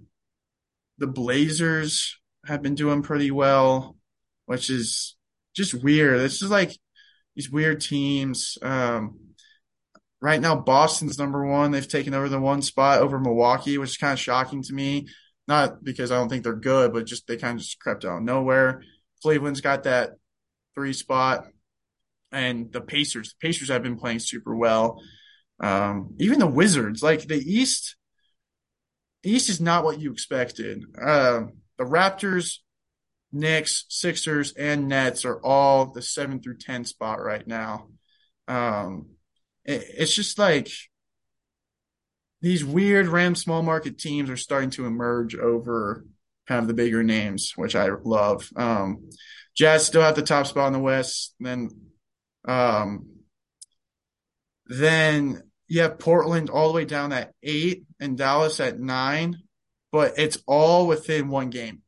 [0.98, 3.96] the Blazers have been doing pretty well,
[4.46, 5.16] which is
[5.54, 6.20] just weird.
[6.20, 6.76] It's just like
[7.36, 8.58] these weird teams.
[8.62, 9.18] Um,
[10.20, 11.70] right now, Boston's number one.
[11.70, 15.08] They've taken over the one spot over Milwaukee, which is kind of shocking to me.
[15.46, 18.16] Not because I don't think they're good, but just they kind of just crept out
[18.16, 18.82] of nowhere.
[19.22, 20.10] Cleveland's got that
[20.74, 21.46] three spot,
[22.32, 23.34] and the Pacers.
[23.34, 25.00] The Pacers have been playing super well.
[25.60, 27.96] Um, even the Wizards, like the East,
[29.22, 30.82] East is not what you expected.
[31.00, 31.42] Uh,
[31.78, 32.58] the Raptors
[33.32, 37.88] Knicks, Sixers, and Nets are all the seven through ten spot right now.
[38.48, 39.08] Um,
[39.64, 40.70] it, it's just like
[42.40, 46.04] these weird Ram small market teams are starting to emerge over
[46.46, 48.48] kind of the bigger names, which I love.
[48.56, 49.10] Um,
[49.56, 51.34] Jazz still have the top spot in the West.
[51.40, 51.70] Then,
[52.46, 53.06] um,
[54.66, 59.38] then you have Portland all the way down at eight and Dallas at nine,
[59.90, 61.82] but it's all within one game.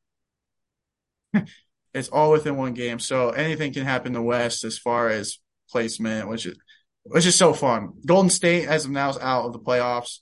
[1.94, 2.98] It's all within one game.
[2.98, 5.38] So anything can happen in the West as far as
[5.70, 6.56] placement, which is
[7.04, 7.94] which is so fun.
[8.04, 10.18] Golden State as of now is out of the playoffs.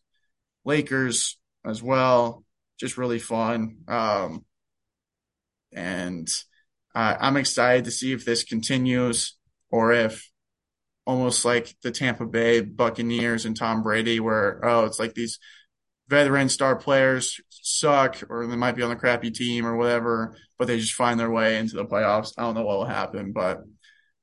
[0.64, 2.44] Lakers as well,
[2.78, 3.78] just really fun.
[3.88, 4.44] Um,
[5.72, 6.28] and
[6.94, 9.36] uh, I'm excited to see if this continues
[9.70, 10.30] or if
[11.06, 15.38] almost like the Tampa Bay Buccaneers and Tom Brady, where oh, it's like these
[16.08, 20.68] veteran star players suck or they might be on a crappy team or whatever, but
[20.68, 22.32] they just find their way into the playoffs.
[22.38, 23.62] I don't know what will happen, but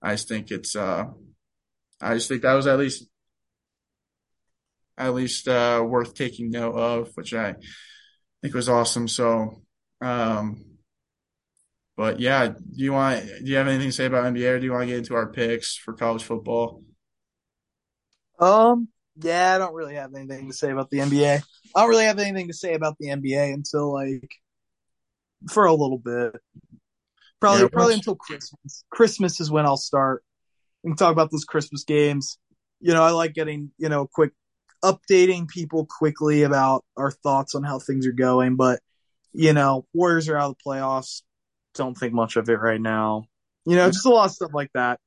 [0.01, 1.05] I just think it's uh
[2.01, 3.07] I just think that was at least
[4.97, 7.55] at least uh, worth taking note of, which I
[8.41, 9.07] think was awesome.
[9.07, 9.61] So,
[10.01, 10.65] um,
[11.95, 14.65] but yeah, do you want do you have anything to say about NBA, or do
[14.65, 16.83] you want to get into our picks for college football?
[18.39, 21.43] Um, yeah, I don't really have anything to say about the NBA.
[21.75, 24.35] I don't really have anything to say about the NBA until like
[25.49, 26.35] for a little bit.
[27.39, 28.85] Probably, Yeah, probably until Christmas.
[28.89, 30.23] Christmas is when I'll start.
[30.83, 32.37] We can talk about those Christmas games.
[32.79, 34.31] You know, I like getting you know quick
[34.83, 38.55] updating people quickly about our thoughts on how things are going.
[38.55, 38.79] But
[39.33, 41.21] you know, Warriors are out of the playoffs.
[41.73, 43.25] Don't think much of it right now.
[43.65, 44.99] You know, just a lot of stuff like that.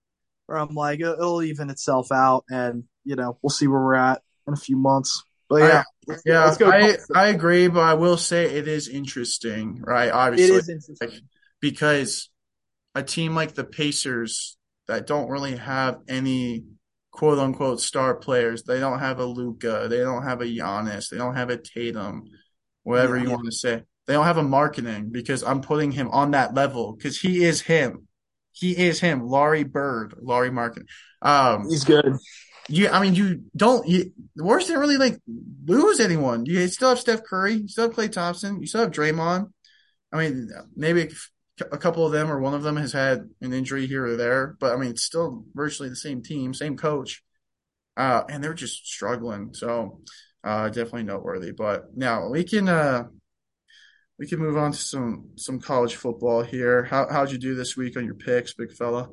[0.46, 3.94] Where I'm like, it'll it'll even itself out, and you know, we'll see where we're
[3.94, 5.22] at in a few months.
[5.48, 6.71] But yeah, let's go- Yeah, let's go.
[6.71, 10.11] I I agree, but I will say it is interesting, right?
[10.11, 11.21] Obviously, is interesting.
[11.61, 12.31] because
[12.95, 14.57] a team like the Pacers
[14.88, 16.64] that don't really have any
[17.11, 21.16] quote unquote star players, they don't have a Luka, they don't have a Giannis, they
[21.16, 22.25] don't have a Tatum,
[22.83, 23.25] whatever Yeah.
[23.25, 23.83] you want to say.
[24.07, 27.61] They don't have a Markkanen because I'm putting him on that level because he is
[27.61, 28.07] him.
[28.53, 30.87] He is him, Laurie Bird, Lauri Markkanen.
[31.21, 32.16] Um, He's good.
[32.68, 33.87] You, I mean, you don't.
[33.87, 35.18] You, the Warriors didn't really like
[35.66, 36.46] lose anyone.
[36.46, 39.50] You still have Steph Curry, you still have Klay Thompson, you still have Draymond.
[40.12, 41.11] I mean, maybe
[41.61, 44.57] a couple of them or one of them has had an injury here or there,
[44.61, 47.22] but I mean, it's still virtually the same team, same coach,
[47.96, 49.55] uh, and they're just struggling.
[49.55, 50.00] So,
[50.44, 51.52] uh, definitely noteworthy.
[51.52, 53.05] But now we can, uh,
[54.18, 56.85] we can move on to some some college football here.
[56.85, 59.11] How how'd you do this week on your picks, big fella?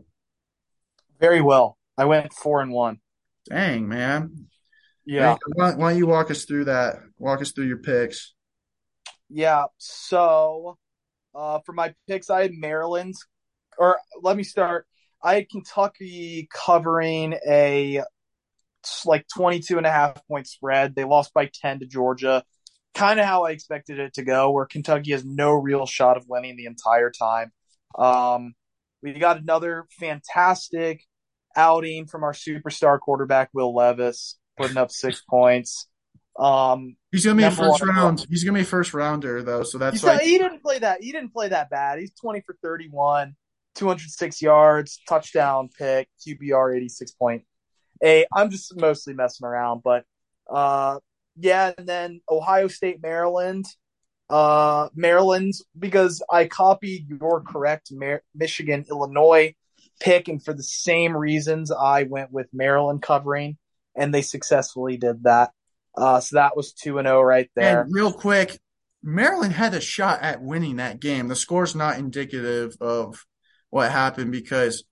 [1.20, 1.78] Very well.
[1.98, 3.00] I went four and one.
[3.50, 4.48] Dang, man.
[5.06, 5.38] Yeah.
[5.56, 6.96] Why, why don't you walk us through that?
[7.18, 8.34] Walk us through your picks.
[9.30, 9.66] Yeah.
[9.78, 10.78] So,
[11.36, 13.16] uh, for my picks, I had Maryland,
[13.78, 14.86] or let me start.
[15.22, 18.04] I had Kentucky covering a
[19.06, 20.96] like 22 and a half point spread.
[20.96, 22.44] They lost by 10 to Georgia.
[22.94, 26.26] Kind of how I expected it to go, where Kentucky has no real shot of
[26.28, 27.52] winning the entire time.
[27.98, 28.54] Um,
[29.02, 31.04] we got another fantastic
[31.56, 35.88] outing from our superstar quarterback, Will Levis, putting up six points.
[36.40, 37.90] Um, He's gonna be a first one.
[37.90, 38.26] round.
[38.30, 40.14] He's gonna be a first rounder though, so that's He's why.
[40.14, 41.04] not- he didn't play that.
[41.04, 42.00] He didn't play that bad.
[42.00, 43.36] He's twenty for thirty-one,
[43.76, 47.44] two hundred six yards, touchdown pick, QBR eighty-six point
[48.02, 48.26] eight.
[48.36, 50.06] I'm just mostly messing around, but
[50.50, 50.98] uh,
[51.38, 51.72] yeah.
[51.78, 53.66] And then Ohio State, Maryland,
[54.32, 59.54] uh, Maryland because I copied your correct Mar- Michigan, Illinois
[60.00, 63.58] pick, and for the same reasons, I went with Maryland covering,
[63.96, 65.52] and they successfully did that.
[65.96, 67.82] Uh, so that was two and zero right there.
[67.82, 68.60] And real quick,
[69.04, 71.28] Maryland had a shot at winning that game.
[71.28, 73.26] The score's not indicative of
[73.70, 74.84] what happened because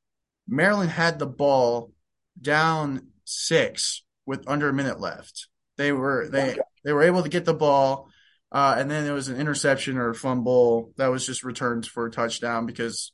[0.48, 1.92] Maryland had the ball
[2.40, 5.48] down six with under a minute left.
[5.78, 8.10] They were they they were able to get the ball,
[8.52, 12.06] uh, and then there was an interception or a fumble that was just returned for
[12.06, 13.14] a touchdown because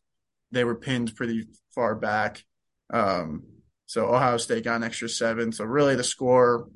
[0.52, 1.46] they were pinned pretty
[1.78, 2.44] far back.
[2.92, 3.44] Um,
[3.86, 5.52] so Ohio State got an extra seven.
[5.52, 6.68] So really, the score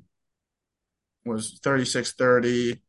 [1.26, 2.80] was 36-30.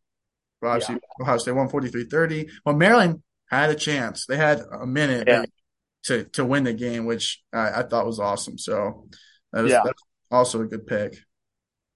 [0.63, 2.51] Obviously, Ohio State won 43-30.
[2.67, 4.27] Well, Maryland had a chance.
[4.27, 5.45] They had a minute Yeah.
[6.05, 8.59] to to win the game, which I, I thought was awesome.
[8.59, 9.09] So
[9.53, 9.81] that was Yeah.
[9.85, 11.17] that's also a good pick.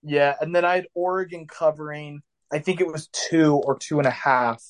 [0.03, 2.23] Yeah, and then I had Oregon covering.
[2.53, 4.63] I think it was two or two and a half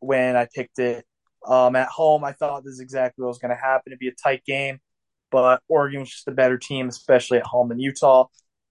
[0.00, 1.06] when I picked it.
[1.46, 3.92] Um, at home, I thought this is exactly what was going to happen.
[3.92, 4.80] It'd be a tight game,
[5.30, 8.26] but Oregon was just a better team, especially at home in Utah.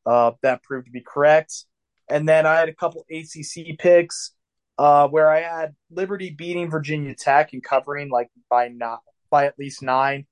[0.05, 1.65] Uh, that proved to be correct.
[2.09, 4.33] And then I had a couple ACC picks
[4.77, 9.59] uh, where I had Liberty beating Virginia Tech and covering like by not by at
[9.59, 10.25] least nine.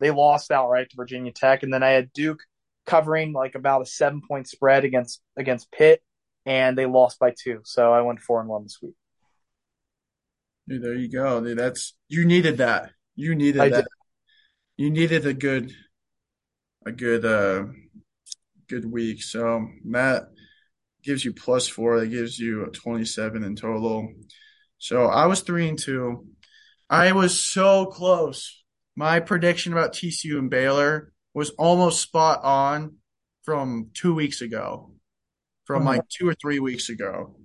[0.00, 2.40] They lost outright to Virginia Tech, and then I had Duke
[2.86, 6.02] covering like about a seven point spread against against Pitt,
[6.44, 7.60] and they lost by two.
[7.64, 8.94] So I went four and one this week.
[10.68, 11.42] Dude, there you go.
[11.42, 12.90] Dude, that's you needed that.
[13.14, 13.76] You needed I that.
[13.76, 13.86] did.
[14.76, 15.72] You needed a good
[16.86, 17.64] a good uh
[18.68, 19.22] good week.
[19.22, 20.24] So Matt
[21.02, 22.00] gives you plus four.
[22.00, 24.12] That gives you a 27 in total.
[24.78, 26.26] So I was three and two.
[26.88, 28.62] I was so close.
[28.96, 32.96] My prediction about TCU and Baylor was almost spot on
[33.44, 34.92] from two weeks ago,
[35.64, 37.36] from like two or three weeks ago.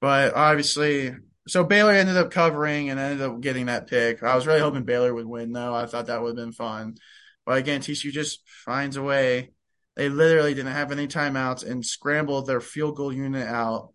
[0.00, 1.12] But obviously,
[1.48, 4.22] so Baylor ended up covering and ended up getting that pick.
[4.22, 5.74] I was really hoping Baylor would win, though.
[5.74, 6.96] I thought that would have been fun.
[7.44, 9.52] But again, TCU just finds a way.
[9.94, 13.92] They literally didn't have any timeouts and scrambled their field goal unit out.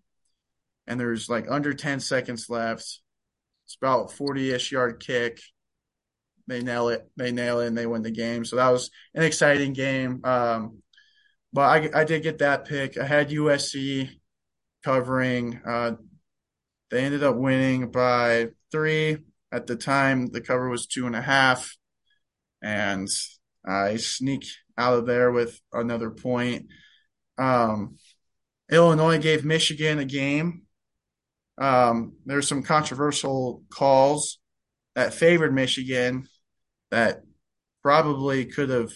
[0.88, 3.02] And there's like under 10 seconds left.
[3.66, 5.41] It's about 40 ish yard kick.
[6.47, 7.08] They nail it.
[7.18, 8.45] They nail it and they win the game.
[8.45, 10.22] So that was an exciting game.
[10.24, 10.80] Um,
[11.54, 11.62] but
[11.93, 12.97] I, I did get that pick.
[12.97, 14.10] I had USC
[14.84, 15.62] covering.
[15.66, 15.93] Uh,
[16.92, 19.18] they ended up winning by three.
[19.52, 21.76] At the time, the cover was two and a half,
[22.62, 23.08] and
[23.66, 24.46] I sneak
[24.78, 26.68] out of there with another point.
[27.38, 27.98] Um,
[28.72, 30.64] Illinois gave Michigan a game.
[31.58, 34.39] Um, there's some controversial calls
[34.96, 36.28] that favored Michigan
[36.92, 37.24] that
[37.82, 38.92] probably could have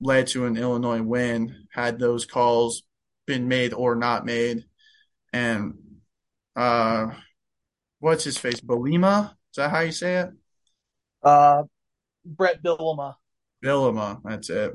[0.00, 2.82] led to an Illinois win had those calls
[3.26, 4.64] been made or not made.
[5.32, 5.74] And
[6.56, 7.06] uh,
[7.98, 8.60] what's his face?
[8.60, 9.30] Bielema?
[9.30, 10.30] Is that how you say it?
[11.22, 11.64] Uh,
[12.24, 13.14] Bret Bielema.
[13.64, 14.72] Bielema, that's it.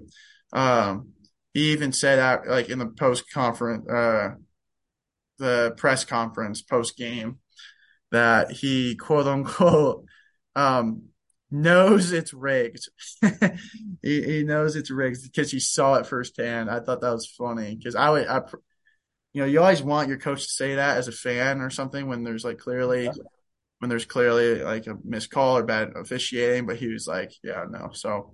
[0.53, 1.13] Um,
[1.53, 4.36] he even said out like in the post conference, uh,
[5.39, 7.39] the press conference post game
[8.11, 10.05] that he quote unquote
[10.55, 11.03] um,
[11.51, 12.89] knows it's rigged.
[14.01, 16.69] he, he, knows it's rigged because he saw it firsthand.
[16.69, 18.41] I thought that was funny because I would, I,
[19.38, 22.07] you know, you always want your coach to say that as a fan or something
[22.07, 23.11] when there's like clearly, yeah.
[23.77, 27.65] when there's clearly like a missed call or bad officiating, but he was like, yeah,
[27.69, 27.91] no.
[27.93, 28.33] So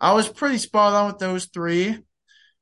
[0.00, 2.00] I was pretty spot on with those three.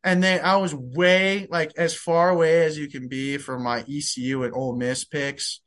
[0.05, 3.83] And then I was way like as far away as you can be from my
[3.89, 5.61] ECU and Ole Miss picks.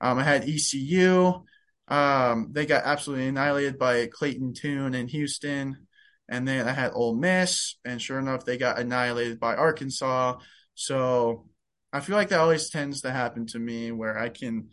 [0.00, 1.44] Um, I had ECU.
[1.88, 5.86] Um, they got absolutely annihilated by Clayton Tune in Houston.
[6.26, 10.38] And then I had Ole Miss, and sure enough, they got annihilated by Arkansas.
[10.74, 11.48] So
[11.96, 14.68] I feel like that always tends to happen to me where I can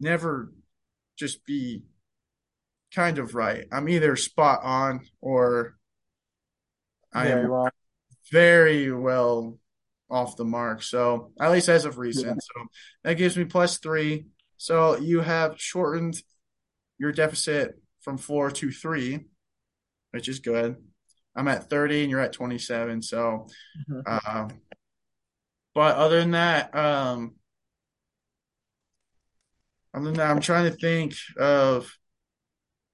[0.00, 0.52] never
[1.18, 1.82] just be
[2.94, 3.66] kind of right.
[3.70, 5.76] I'm either spot on or
[7.12, 7.68] I am
[8.30, 9.58] very well
[10.10, 10.82] off the mark.
[10.82, 12.26] So at least as of recent.
[12.26, 12.32] Yeah.
[12.40, 12.66] So
[13.04, 14.26] that gives me plus three.
[14.56, 16.22] So you have shortened
[16.98, 19.26] your deficit from four to three,
[20.12, 20.76] which is good.
[21.36, 23.02] I'm at 30 and you're at 27.
[23.02, 23.46] So,
[23.90, 24.00] mm-hmm.
[24.06, 24.48] uh,
[25.74, 27.34] but other than that, um,
[29.94, 31.92] other than that, I'm trying to think of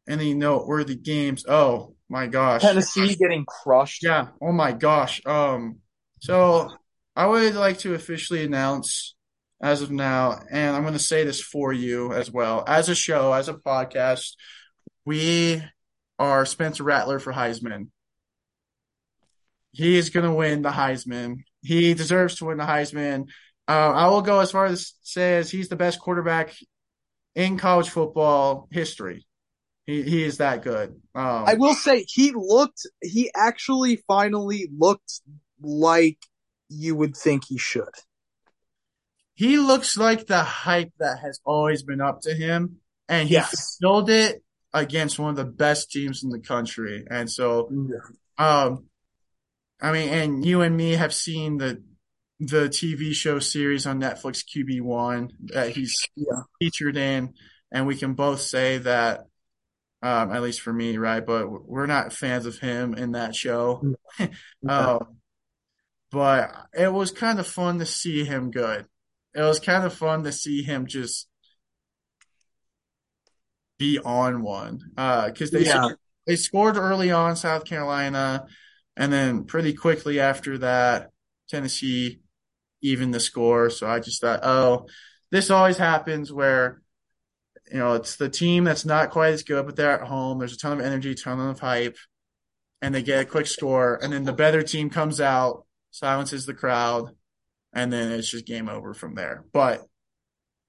[0.09, 1.45] any noteworthy games.
[1.47, 2.62] Oh my gosh.
[2.62, 4.03] Tennessee getting crushed.
[4.03, 4.29] Yeah.
[4.41, 5.20] Oh my gosh.
[5.26, 5.79] Um,
[6.20, 6.70] so
[7.14, 9.14] I would like to officially announce
[9.61, 12.62] as of now, and I'm going to say this for you as well.
[12.66, 14.35] As a show, as a podcast,
[15.05, 15.62] we
[16.18, 17.89] are Spencer Rattler for Heisman.
[19.72, 21.45] He is going to win the Heisman.
[21.69, 23.29] He deserves to win the Heisman.
[23.66, 26.55] Uh, I will go as far as say as he's the best quarterback
[27.35, 29.27] in college football history.
[29.87, 31.01] He he is that good.
[31.14, 32.87] Um, I will say he looked.
[33.03, 35.21] He actually finally looked
[35.61, 36.19] like
[36.69, 37.95] you would think he should
[39.39, 43.77] he looks like the hype that has always been up to him, and he yes.
[43.79, 44.43] fulfilled it
[44.75, 47.07] against one of the best teams in the country.
[47.09, 48.45] And so, yeah.
[48.45, 48.87] um,
[49.81, 51.83] I mean, and you and me have seen the
[52.41, 56.43] the TV show series on Netflix QB one that he's yeah.
[56.59, 57.35] featured in,
[57.72, 59.26] and we can both say that,
[60.03, 61.24] um, at least for me, right?
[61.24, 63.95] But we're not fans of him in that show.
[64.18, 64.29] Yeah.
[64.68, 65.16] um,
[66.11, 68.87] but it was kind of fun to see him good
[69.35, 71.29] it was kind of fun to see him just
[73.79, 75.91] be on one because uh, they yeah.
[76.26, 78.47] they scored early on South Carolina,
[78.99, 81.11] and then pretty quickly after that
[81.49, 82.20] Tennessee
[82.82, 83.70] even the score.
[83.70, 84.88] So I just thought, oh,
[85.30, 86.82] this always happens where
[87.70, 90.38] you know it's the team that's not quite as good, but they're at home.
[90.38, 91.96] There's a ton of energy, ton of hype,
[92.82, 96.55] and they get a quick score, and then the better team comes out, silences the
[96.55, 97.14] crowd,
[97.72, 99.44] and then it's just game over from there.
[99.53, 99.82] But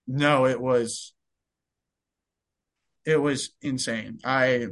[0.07, 1.13] no, it was
[3.05, 4.19] it was insane.
[4.23, 4.67] I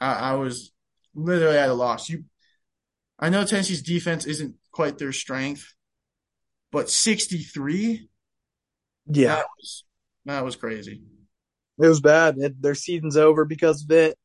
[0.00, 0.73] I, I was
[1.14, 2.08] literally at a loss.
[2.08, 2.24] You
[3.18, 5.74] I know Tennessee's defense isn't quite their strength,
[6.72, 8.08] but 63
[9.06, 9.84] yeah that was,
[10.24, 11.02] that was crazy
[11.78, 14.16] it was bad it, their season's over because of it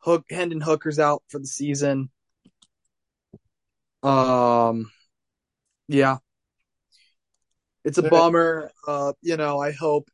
[0.00, 2.10] hook hendon hooker's out for the season
[4.02, 4.90] um
[5.88, 6.18] yeah.
[7.84, 8.70] It's a bummer.
[8.86, 10.08] Uh, you know, I hope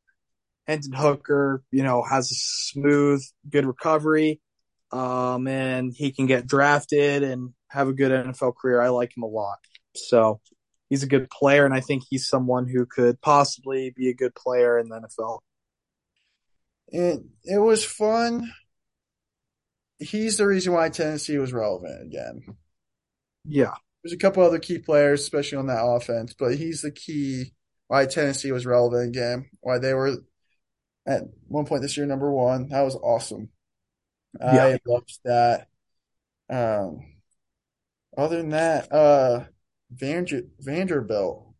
[0.67, 4.41] Hendon Hooker, you know, has a smooth, good recovery.
[4.93, 8.81] Um, and he can get drafted and have a good NFL career.
[8.81, 9.59] I like him a lot.
[9.95, 10.41] So
[10.89, 14.35] he's a good player, and I think he's someone who could possibly be a good
[14.35, 15.41] player in the NFL.
[16.89, 18.53] It it was fun.
[19.99, 22.57] He's the reason why Tennessee was relevant again.
[23.45, 23.75] Yeah.
[24.03, 27.53] There's a couple other key players, especially on that offense, but he's the key
[27.89, 30.17] why Tennessee was relevant again, why they were
[31.07, 32.69] at one point this year number one.
[32.69, 33.51] That was awesome.
[34.53, 34.65] Yeah.
[34.65, 35.69] I loved that.
[36.49, 37.01] Um,
[38.17, 39.45] other than that, uh,
[39.91, 41.55] Vander, Vanderbilt.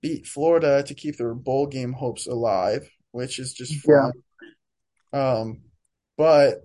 [0.00, 4.12] beat Florida to keep their bowl game hopes alive, which is just fun.
[5.12, 5.32] Yeah.
[5.38, 5.62] Um,
[6.16, 6.56] but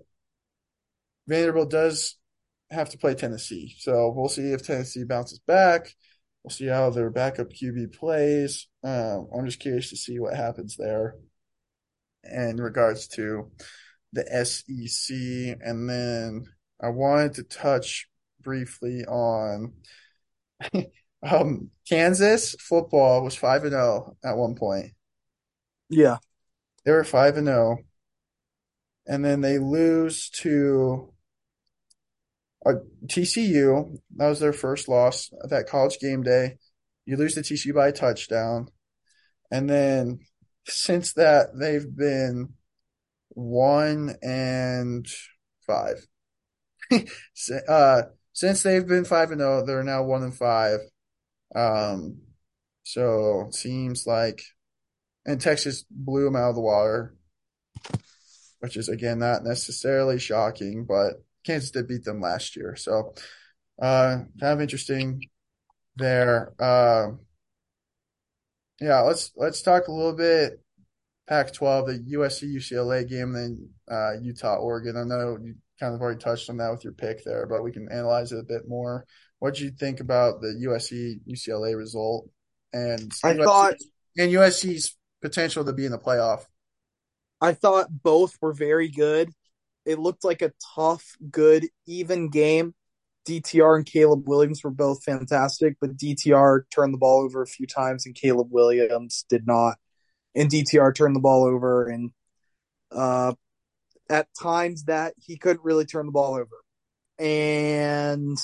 [1.27, 2.15] Vanderbilt does
[2.71, 5.93] have to play Tennessee, so we'll see if Tennessee bounces back.
[6.43, 8.67] We'll see how their backup QB plays.
[8.83, 11.15] Um, I'm just curious to see what happens there
[12.23, 13.51] in regards to
[14.13, 15.15] the SEC.
[15.61, 16.45] And then
[16.81, 18.07] I wanted to touch
[18.41, 19.73] briefly on
[21.23, 24.91] um, Kansas football was 5 and 0 at one point.
[25.89, 26.17] Yeah.
[26.85, 27.77] They were 5 and 0.
[29.07, 31.13] And then they lose to
[32.65, 32.73] uh,
[33.05, 33.97] TCU.
[34.17, 36.57] That was their first loss at that college game day.
[37.05, 38.67] You lose to TCU by a touchdown.
[39.49, 40.19] And then
[40.65, 42.53] since that, they've been
[43.37, 45.07] one and
[45.67, 46.07] five.
[47.69, 48.01] uh,
[48.33, 50.79] since they've been five and zero, they're now one and five.
[51.55, 52.21] Um,
[52.83, 54.41] so seems like,
[55.25, 57.15] and Texas blew them out of the water,
[58.59, 63.13] which is again not necessarily shocking, but Kansas did beat them last year, so
[63.79, 65.29] uh, kind of interesting
[65.95, 66.53] there.
[66.59, 67.11] Uh,
[68.81, 70.59] yeah, let's let's talk a little bit
[71.27, 74.95] Pac-12, the USC UCLA game, then uh, Utah Oregon.
[74.95, 77.71] I know you kind of already touched on that with your pick there, but we
[77.71, 79.05] can analyze it a bit more.
[79.39, 82.29] What did you think about the USC UCLA result
[82.73, 83.73] and I USC, thought
[84.17, 86.45] and USC's potential to be in the playoff?
[87.39, 89.29] I thought both were very good.
[89.85, 92.73] It looked like a tough, good, even game.
[93.27, 97.67] DTR and Caleb Williams were both fantastic, but DTR turned the ball over a few
[97.67, 99.77] times and Caleb Williams did not.
[100.37, 102.11] And DTR turned the ball over and
[102.91, 103.33] uh,
[104.09, 106.63] at times that he couldn't really turn the ball over.
[107.19, 108.37] And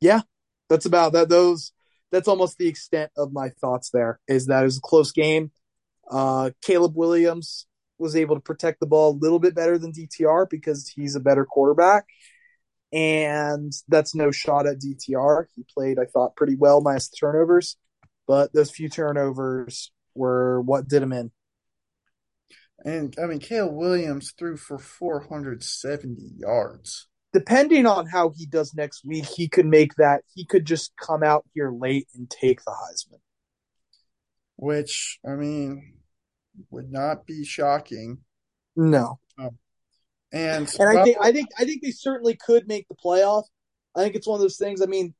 [0.00, 0.20] yeah,
[0.68, 1.28] that's about that.
[1.28, 1.72] Those
[2.12, 5.50] that's almost the extent of my thoughts there is that it was a close game.
[6.10, 7.66] Uh, Caleb Williams
[7.98, 11.20] was able to protect the ball a little bit better than DTR because he's a
[11.20, 12.06] better quarterback.
[12.92, 15.44] And that's no shot at DTR.
[15.54, 17.76] He played, I thought, pretty well minus the turnovers,
[18.26, 21.30] but those few turnovers were what did him in.
[22.84, 27.08] And I mean, Caleb Williams threw for 470 yards.
[27.32, 30.22] Depending on how he does next week, he could make that.
[30.34, 33.20] He could just come out here late and take the Heisman.
[34.56, 35.94] Which, I mean,
[36.70, 38.18] would not be shocking.
[38.74, 39.20] No.
[39.38, 39.58] Um,
[40.32, 43.44] and and I think I think I think they certainly could make the playoff.
[43.96, 44.80] I think it's one of those things.
[44.82, 45.14] I mean,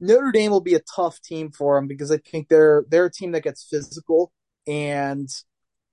[0.00, 3.12] Notre Dame will be a tough team for them because I think they're they're a
[3.12, 4.32] team that gets physical,
[4.66, 5.28] and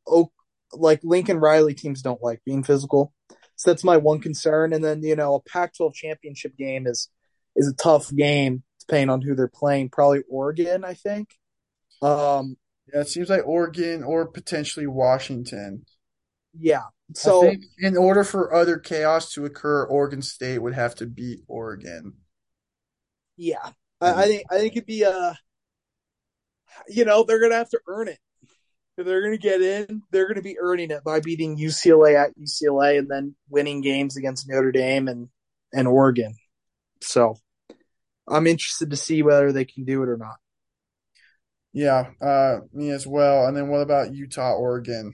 [0.07, 0.31] Oak
[0.75, 3.13] like Lincoln Riley teams don't like being physical.
[3.55, 4.73] So that's my one concern.
[4.73, 7.09] And then, you know, a Pac 12 championship game is
[7.55, 9.89] is a tough game depending on who they're playing.
[9.89, 11.29] Probably Oregon, I think.
[12.01, 12.57] Um
[12.93, 15.85] yeah, it seems like Oregon or potentially Washington.
[16.57, 16.83] Yeah.
[17.15, 22.13] So in order for other chaos to occur, Oregon State would have to beat Oregon.
[23.37, 23.69] Yeah.
[24.03, 24.19] Mm-hmm.
[24.19, 25.37] I, I think I think it'd be a
[26.87, 28.19] you know, they're gonna have to earn it
[28.97, 32.15] if they're going to get in, they're going to be earning it by beating UCLA
[32.15, 35.29] at UCLA and then winning games against Notre Dame and,
[35.73, 36.35] and Oregon.
[37.01, 37.35] So
[38.27, 40.35] I'm interested to see whether they can do it or not.
[41.73, 43.47] Yeah, uh, me as well.
[43.47, 45.13] And then what about Utah, Oregon?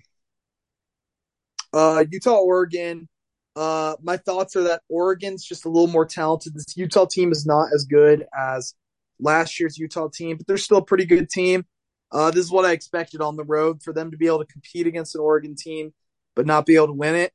[1.72, 3.08] Uh, Utah, Oregon.
[3.56, 6.54] Uh, my thoughts are that Oregon's just a little more talented.
[6.54, 8.74] This Utah team is not as good as
[9.20, 11.66] last year's Utah team, but they're still a pretty good team.
[12.12, 14.52] Uh, this is what I expected on the road for them to be able to
[14.52, 15.94] compete against an Oregon team,
[16.36, 17.32] but not be able to win it.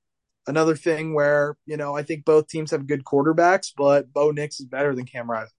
[0.46, 4.60] Another thing where, you know, I think both teams have good quarterbacks, but Bo Nix
[4.60, 5.52] is better than Cam Rising.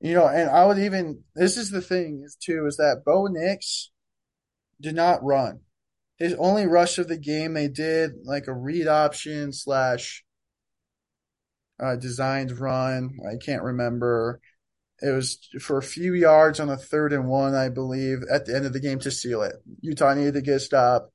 [0.00, 3.26] You know, and I would even, this is the thing is too, is that Bo
[3.26, 3.90] Nix
[4.80, 5.60] did not run.
[6.18, 10.24] His only rush of the game, they did like a read option slash
[11.78, 13.10] uh, designed run.
[13.30, 14.40] I can't remember.
[15.02, 18.54] It was for a few yards on a third and one, I believe, at the
[18.54, 19.54] end of the game to seal it.
[19.80, 21.10] Utah needed to get a stop.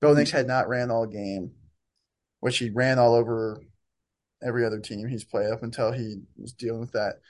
[0.00, 1.52] Bo Nix had not ran all game,
[2.40, 3.62] which he ran all over
[4.42, 7.20] every other team he's played up until he was dealing with that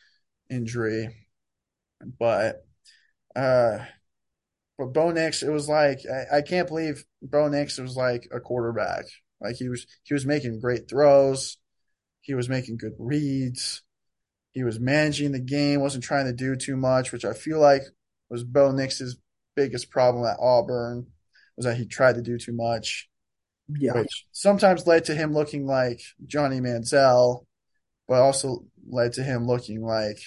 [0.50, 1.14] injury.
[2.18, 2.64] But
[3.36, 3.78] uh
[4.78, 8.40] but Bo Nix, it was like I, I can't believe Bo Nix was like a
[8.40, 9.04] quarterback.
[9.40, 11.58] Like he was he was making great throws,
[12.22, 13.82] he was making good reads
[14.52, 17.82] he was managing the game, wasn't trying to do too much, which I feel like
[18.28, 19.18] was Bo Nix's
[19.56, 21.06] biggest problem at Auburn
[21.56, 23.08] was that he tried to do too much.
[23.68, 23.94] Yeah.
[23.94, 27.46] Which sometimes led to him looking like Johnny Manziel,
[28.08, 30.18] but also led to him looking like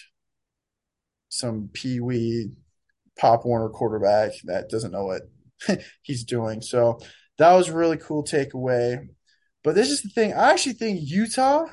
[1.29, 2.51] some pee wee
[3.19, 5.21] Pop Warner quarterback that doesn't know what
[6.01, 6.61] he's doing.
[6.61, 6.99] So
[7.37, 9.07] that was a really cool takeaway.
[9.63, 10.33] But this is the thing.
[10.33, 11.65] I actually think Utah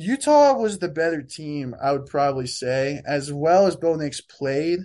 [0.00, 4.80] Utah was the better team, I would probably say, as well as Bo Nix played.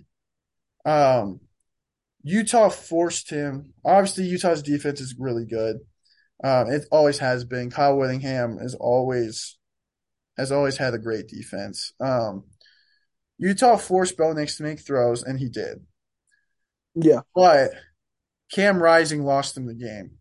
[0.85, 1.39] Um,
[2.23, 3.73] Utah forced him.
[3.85, 5.77] Obviously, Utah's defense is really good.
[6.43, 7.69] Um, it always has been.
[7.69, 9.57] Kyle Whittingham is always
[10.37, 11.93] has always had a great defense.
[12.01, 12.43] Um,
[13.37, 15.85] Utah forced Bo Nix to make throws, and he did.
[16.93, 17.21] Yeah.
[17.33, 17.71] But
[18.51, 20.17] Cam Rising lost him the game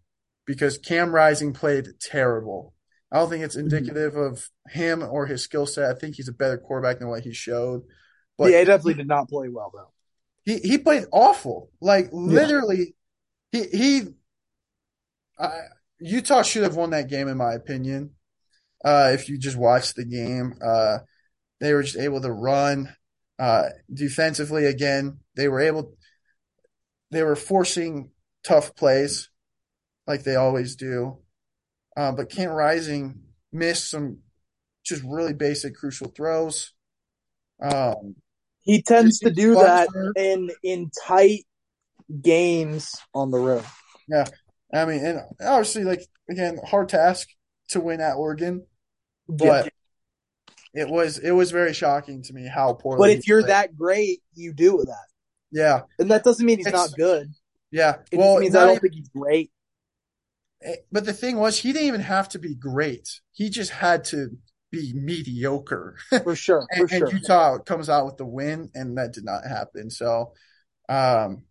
[0.46, 2.74] because Cam Rising played terrible.
[3.12, 3.94] I don't think it's Mm-hmm.
[3.96, 5.90] indicative of him or his skill set.
[5.90, 7.82] I think he's a better quarterback than what he showed.
[8.38, 9.92] But yeah, he definitely did not play well though.
[10.44, 11.70] he, he played awful.
[11.80, 12.94] Like literally,
[13.52, 14.02] he he.
[15.38, 15.60] I,
[16.00, 18.10] Utah should have won that game, in my opinion.
[18.84, 20.98] Uh, if you just watch the game, uh,
[21.60, 22.94] they were just able to run.
[23.38, 25.94] Uh, defensively, again, they were able.
[27.10, 28.10] They were forcing
[28.42, 29.30] tough plays,
[30.06, 31.18] like they always do.
[31.96, 33.20] Uh, but Cam Rising
[33.52, 34.18] missed some
[34.84, 36.72] just really basic, crucial throws.
[37.62, 38.16] Um,
[38.62, 41.44] He tends to do that in in tight
[42.20, 43.64] games on the road.
[44.08, 44.24] Yeah,
[44.72, 47.28] I mean, and obviously, like again, hard task
[47.70, 48.66] to win at Oregon,
[49.28, 49.66] but
[50.74, 50.82] Yeah.
[50.82, 52.98] it was it was very shocking to me how poor.
[52.98, 53.50] But if you're played.
[53.50, 55.06] that great, you do that.
[55.50, 57.32] yeah, And that doesn't mean he's It's- not good.
[57.70, 58.00] yeah.
[58.10, 59.52] It well, just means I don't even- think he's great.
[60.90, 63.20] But the thing was, he didn't even have to be great.
[63.32, 64.30] He just had to
[64.70, 65.96] be mediocre.
[66.22, 66.66] For sure.
[66.76, 67.08] For and, sure.
[67.08, 69.90] and Utah comes out with the win, and that did not happen.
[69.90, 70.32] So,
[70.88, 71.44] um,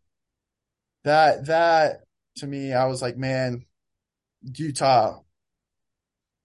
[1.04, 2.02] that that
[2.38, 3.66] to me, I was like, man,
[4.44, 5.20] Utah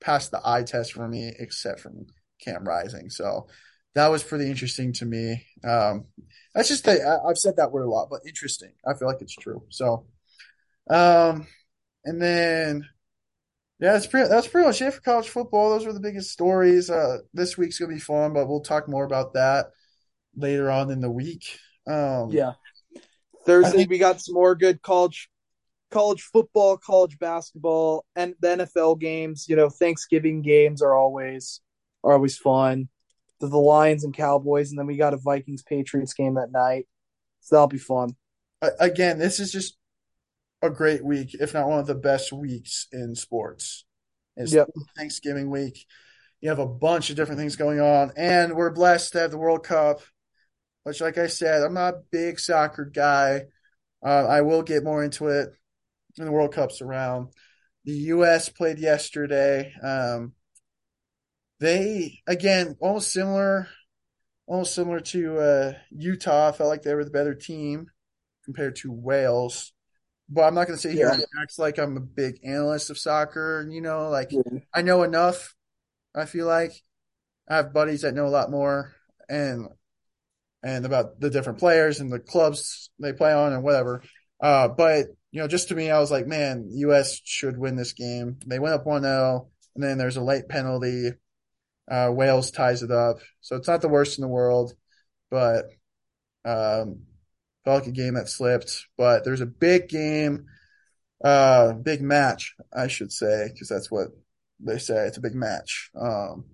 [0.00, 2.06] passed the eye test for me, except from
[2.40, 3.10] Cam Rising.
[3.10, 3.48] So
[3.94, 5.44] that was pretty interesting to me.
[5.64, 6.06] Um,
[6.54, 8.72] that's just the, I, I've said that word a lot, but interesting.
[8.86, 9.64] I feel like it's true.
[9.70, 10.06] So,
[10.90, 11.46] um,
[12.08, 12.88] and then.
[13.80, 14.28] Yeah, that's pretty.
[14.28, 15.70] That's pretty much it for college football.
[15.70, 16.90] Those were the biggest stories.
[16.90, 19.66] Uh, this week's gonna be fun, but we'll talk more about that
[20.34, 21.44] later on in the week.
[21.86, 22.54] Um, Yeah.
[23.46, 25.30] Thursday think- we got some more good college
[25.90, 29.46] college football, college basketball, and the NFL games.
[29.48, 31.60] You know, Thanksgiving games are always
[32.02, 32.88] are always fun.
[33.38, 36.88] The, the Lions and Cowboys, and then we got a Vikings Patriots game that night.
[37.40, 38.16] So that'll be fun.
[38.80, 39.77] again, this is just
[40.62, 43.84] a great week, if not one of the best weeks in sports.
[44.36, 44.68] It's Yep.
[44.96, 45.86] Thanksgiving week.
[46.40, 49.38] You have a bunch of different things going on, and we're blessed to have the
[49.38, 50.00] World Cup.
[50.84, 53.46] Which, like I said, I'm not a big soccer guy.
[54.02, 55.50] Uh, I will get more into it
[56.16, 57.28] when the World Cup's around.
[57.84, 58.48] The U.S.
[58.48, 59.72] played yesterday.
[59.82, 60.32] Um,
[61.60, 63.68] they again almost similar,
[64.46, 66.48] almost similar to uh, Utah.
[66.48, 67.90] I felt like they were the better team
[68.44, 69.72] compared to Wales.
[70.30, 71.14] But I'm not going to sit here Yeah.
[71.14, 73.60] and act like I'm a big analyst of soccer.
[73.60, 74.30] And you know, like
[74.74, 75.54] I know enough.
[76.14, 76.72] I feel like
[77.48, 78.92] I have buddies that know a lot more
[79.28, 79.68] and
[80.62, 84.02] and about the different players and the clubs they play on and whatever.
[84.42, 87.20] Uh, but you know, just to me, I was like, man, U.S.
[87.24, 88.38] should win this game.
[88.46, 91.10] They went up 1-0, and then there's a late penalty.
[91.90, 94.72] Uh, Wales ties it up, so it's not the worst in the world,
[95.30, 95.66] but
[96.44, 97.00] um,
[97.68, 98.86] felt like a game that slipped.
[98.96, 100.46] But there's a big game,
[101.22, 104.08] uh, big match, I should say, because that's what
[104.58, 105.06] they say.
[105.06, 105.90] It's a big match.
[105.94, 106.46] Um,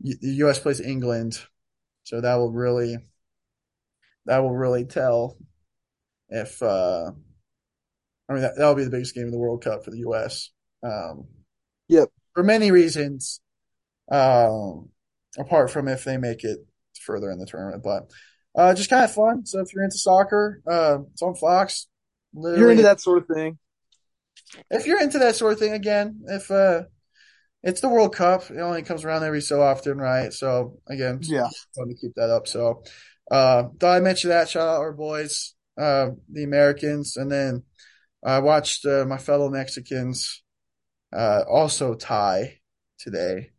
[0.00, 0.58] the U.S.
[0.58, 1.40] plays England,
[2.04, 2.98] so that will really
[4.26, 5.38] that will really tell
[6.28, 7.10] if uh,
[8.28, 10.50] I mean that that'll be the biggest game in the World Cup for the U.S.
[10.82, 11.28] Um,
[11.88, 12.10] Yep.
[12.34, 13.40] for many reasons,
[14.10, 14.90] um,
[15.38, 16.58] apart from if they make it
[17.00, 18.10] further in the tournament, but
[18.56, 19.46] uh, just kind of fun.
[19.46, 21.86] So if you're into soccer, uh, it's on Fox.
[22.34, 23.58] Literally, You're into that sort of thing.
[24.70, 26.82] if you're into that sort of thing again, if uh
[27.62, 30.32] it's the World Cup, it only comes around every so often, right?
[30.32, 31.48] So again, Yeah.
[31.76, 32.46] fun to keep that up.
[32.46, 32.82] So
[33.30, 34.48] uh thought I mentioned that.
[34.48, 37.64] Shout out our boys, uh the Americans, and then
[38.24, 40.42] I watched uh, my fellow Mexicans
[41.12, 42.60] uh also tie
[42.98, 43.50] today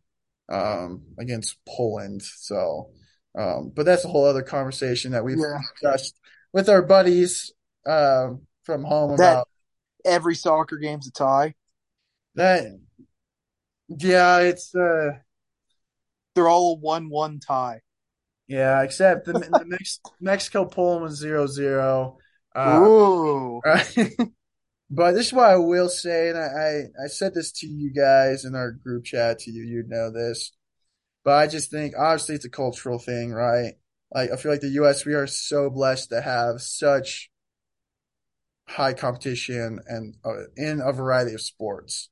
[0.48, 2.22] um against Poland.
[2.22, 2.90] So
[3.38, 5.58] um but that's a whole other conversation that we've Yeah.
[5.74, 6.18] discussed
[6.52, 7.52] with our buddies
[7.86, 9.48] um from home That- about
[10.04, 11.54] Every soccer game's a tie.
[12.34, 12.64] that
[13.88, 15.12] yeah, it's uh
[16.34, 17.82] They're all a one-one tie.
[18.48, 22.18] yeah, except the, the Mex- Mexico Poland was zero zero.
[22.54, 23.60] Uh, Ooh.
[24.90, 27.92] but this is what I will say, and I, I I said this to you
[27.92, 30.52] guys in our group chat to you, you'd know this.
[31.24, 33.74] But I just think obviously it's a cultural thing, right?
[34.12, 35.06] Like I feel like the U.S.
[35.06, 37.30] we are so blessed to have such
[38.68, 42.10] high competition and uh, in a variety of sports.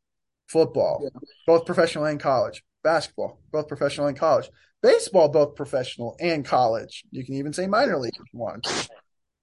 [0.49, 1.21] Football, yeah.
[1.47, 2.65] both professional and college.
[2.83, 4.51] Basketball, both professional and college.
[4.83, 7.05] Baseball, both professional and college.
[7.11, 8.67] You can even say minor league if you want.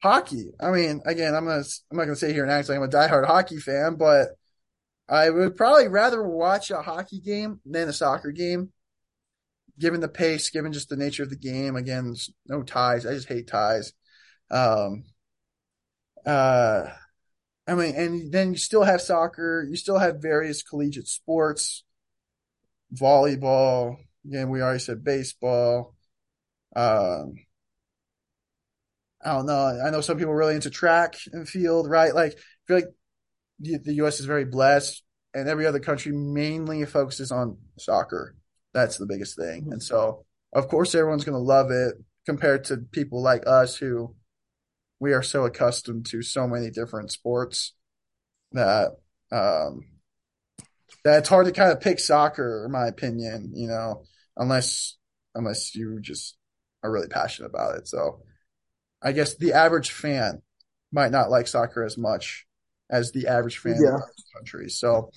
[0.04, 0.52] Hockey.
[0.60, 2.88] I mean, again, I'm gonna I'm not gonna say here and act like I'm a
[2.88, 4.30] diehard hockey fan, but
[5.08, 8.72] I would probably rather watch a hockey game than a soccer game.
[9.80, 12.16] Given the pace, given just the nature of the game, again,
[12.48, 13.06] no ties.
[13.06, 13.94] I just hate ties.
[14.50, 15.04] Um,
[16.26, 16.88] uh,
[17.68, 19.66] I mean, and then you still have soccer.
[19.70, 21.84] You still have various collegiate sports,
[22.94, 23.98] volleyball.
[24.26, 25.96] Again, we already said baseball.
[26.76, 27.36] Um,
[29.24, 29.82] I don't know.
[29.86, 32.14] I know some people are really into track and field, right?
[32.14, 34.20] Like, I feel like the U.S.
[34.20, 35.04] is very blessed,
[35.34, 38.36] and every other country mainly focuses on soccer.
[38.78, 39.64] That's the biggest thing.
[39.64, 39.72] Mm-hmm.
[39.72, 40.24] And so,
[40.54, 41.96] of course, everyone's going to love it
[42.28, 44.16] compared to people like us who
[45.00, 47.74] we are so accustomed to so many different sports
[48.52, 48.92] that
[49.32, 49.82] um,
[51.04, 53.52] that it's hard to kind of pick soccer, in my opinion.
[53.56, 54.04] You know,
[54.36, 54.96] unless
[55.34, 56.38] unless you just
[56.84, 57.88] are really passionate about it.
[57.88, 58.22] So,
[59.02, 60.44] I guess the average fan
[60.92, 62.46] might not like soccer as much
[62.92, 63.96] as the average fan yeah.
[63.96, 64.70] in the country.
[64.70, 65.10] So,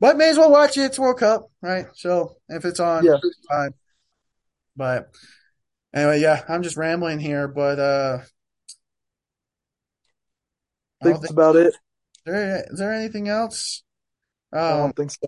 [0.00, 0.82] but may as well watch it.
[0.82, 1.86] It's World Cup, right?
[1.94, 3.16] So if it's on, yeah.
[3.22, 3.74] it's fine.
[4.76, 5.10] But
[5.94, 8.18] anyway, yeah, I'm just rambling here, but uh,
[11.00, 11.66] I think that's about it.
[11.68, 11.74] Is
[12.24, 13.82] there, is there anything else?
[14.52, 15.26] Um, I don't um, think so.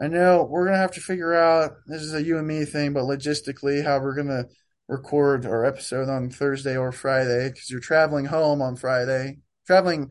[0.00, 1.72] I know we're gonna have to figure out.
[1.86, 4.46] This is a you and me thing, but logistically, how we're gonna
[4.86, 10.10] record our episode on Thursday or Friday because you're traveling home on Friday, traveling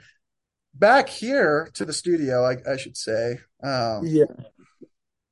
[0.78, 3.40] back here to the studio, I, I should say.
[3.64, 4.26] Um, yeah.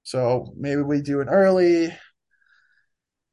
[0.03, 1.95] So maybe we do an early,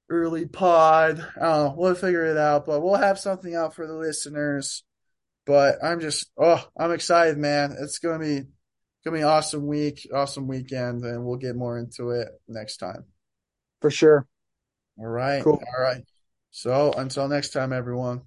[0.09, 1.21] early pod.
[1.37, 1.75] I don't know.
[1.77, 4.85] We'll figure it out, but we'll have something out for the listeners.
[5.45, 7.77] But I'm just, oh, I'm excited, man.
[7.79, 8.43] It's gonna be,
[9.05, 13.05] gonna be awesome week, awesome weekend, and we'll get more into it next time.
[13.81, 14.27] For sure.
[14.99, 15.43] All right.
[15.43, 15.61] Cool.
[15.77, 16.05] All right.
[16.53, 18.23] So until next time, everyone.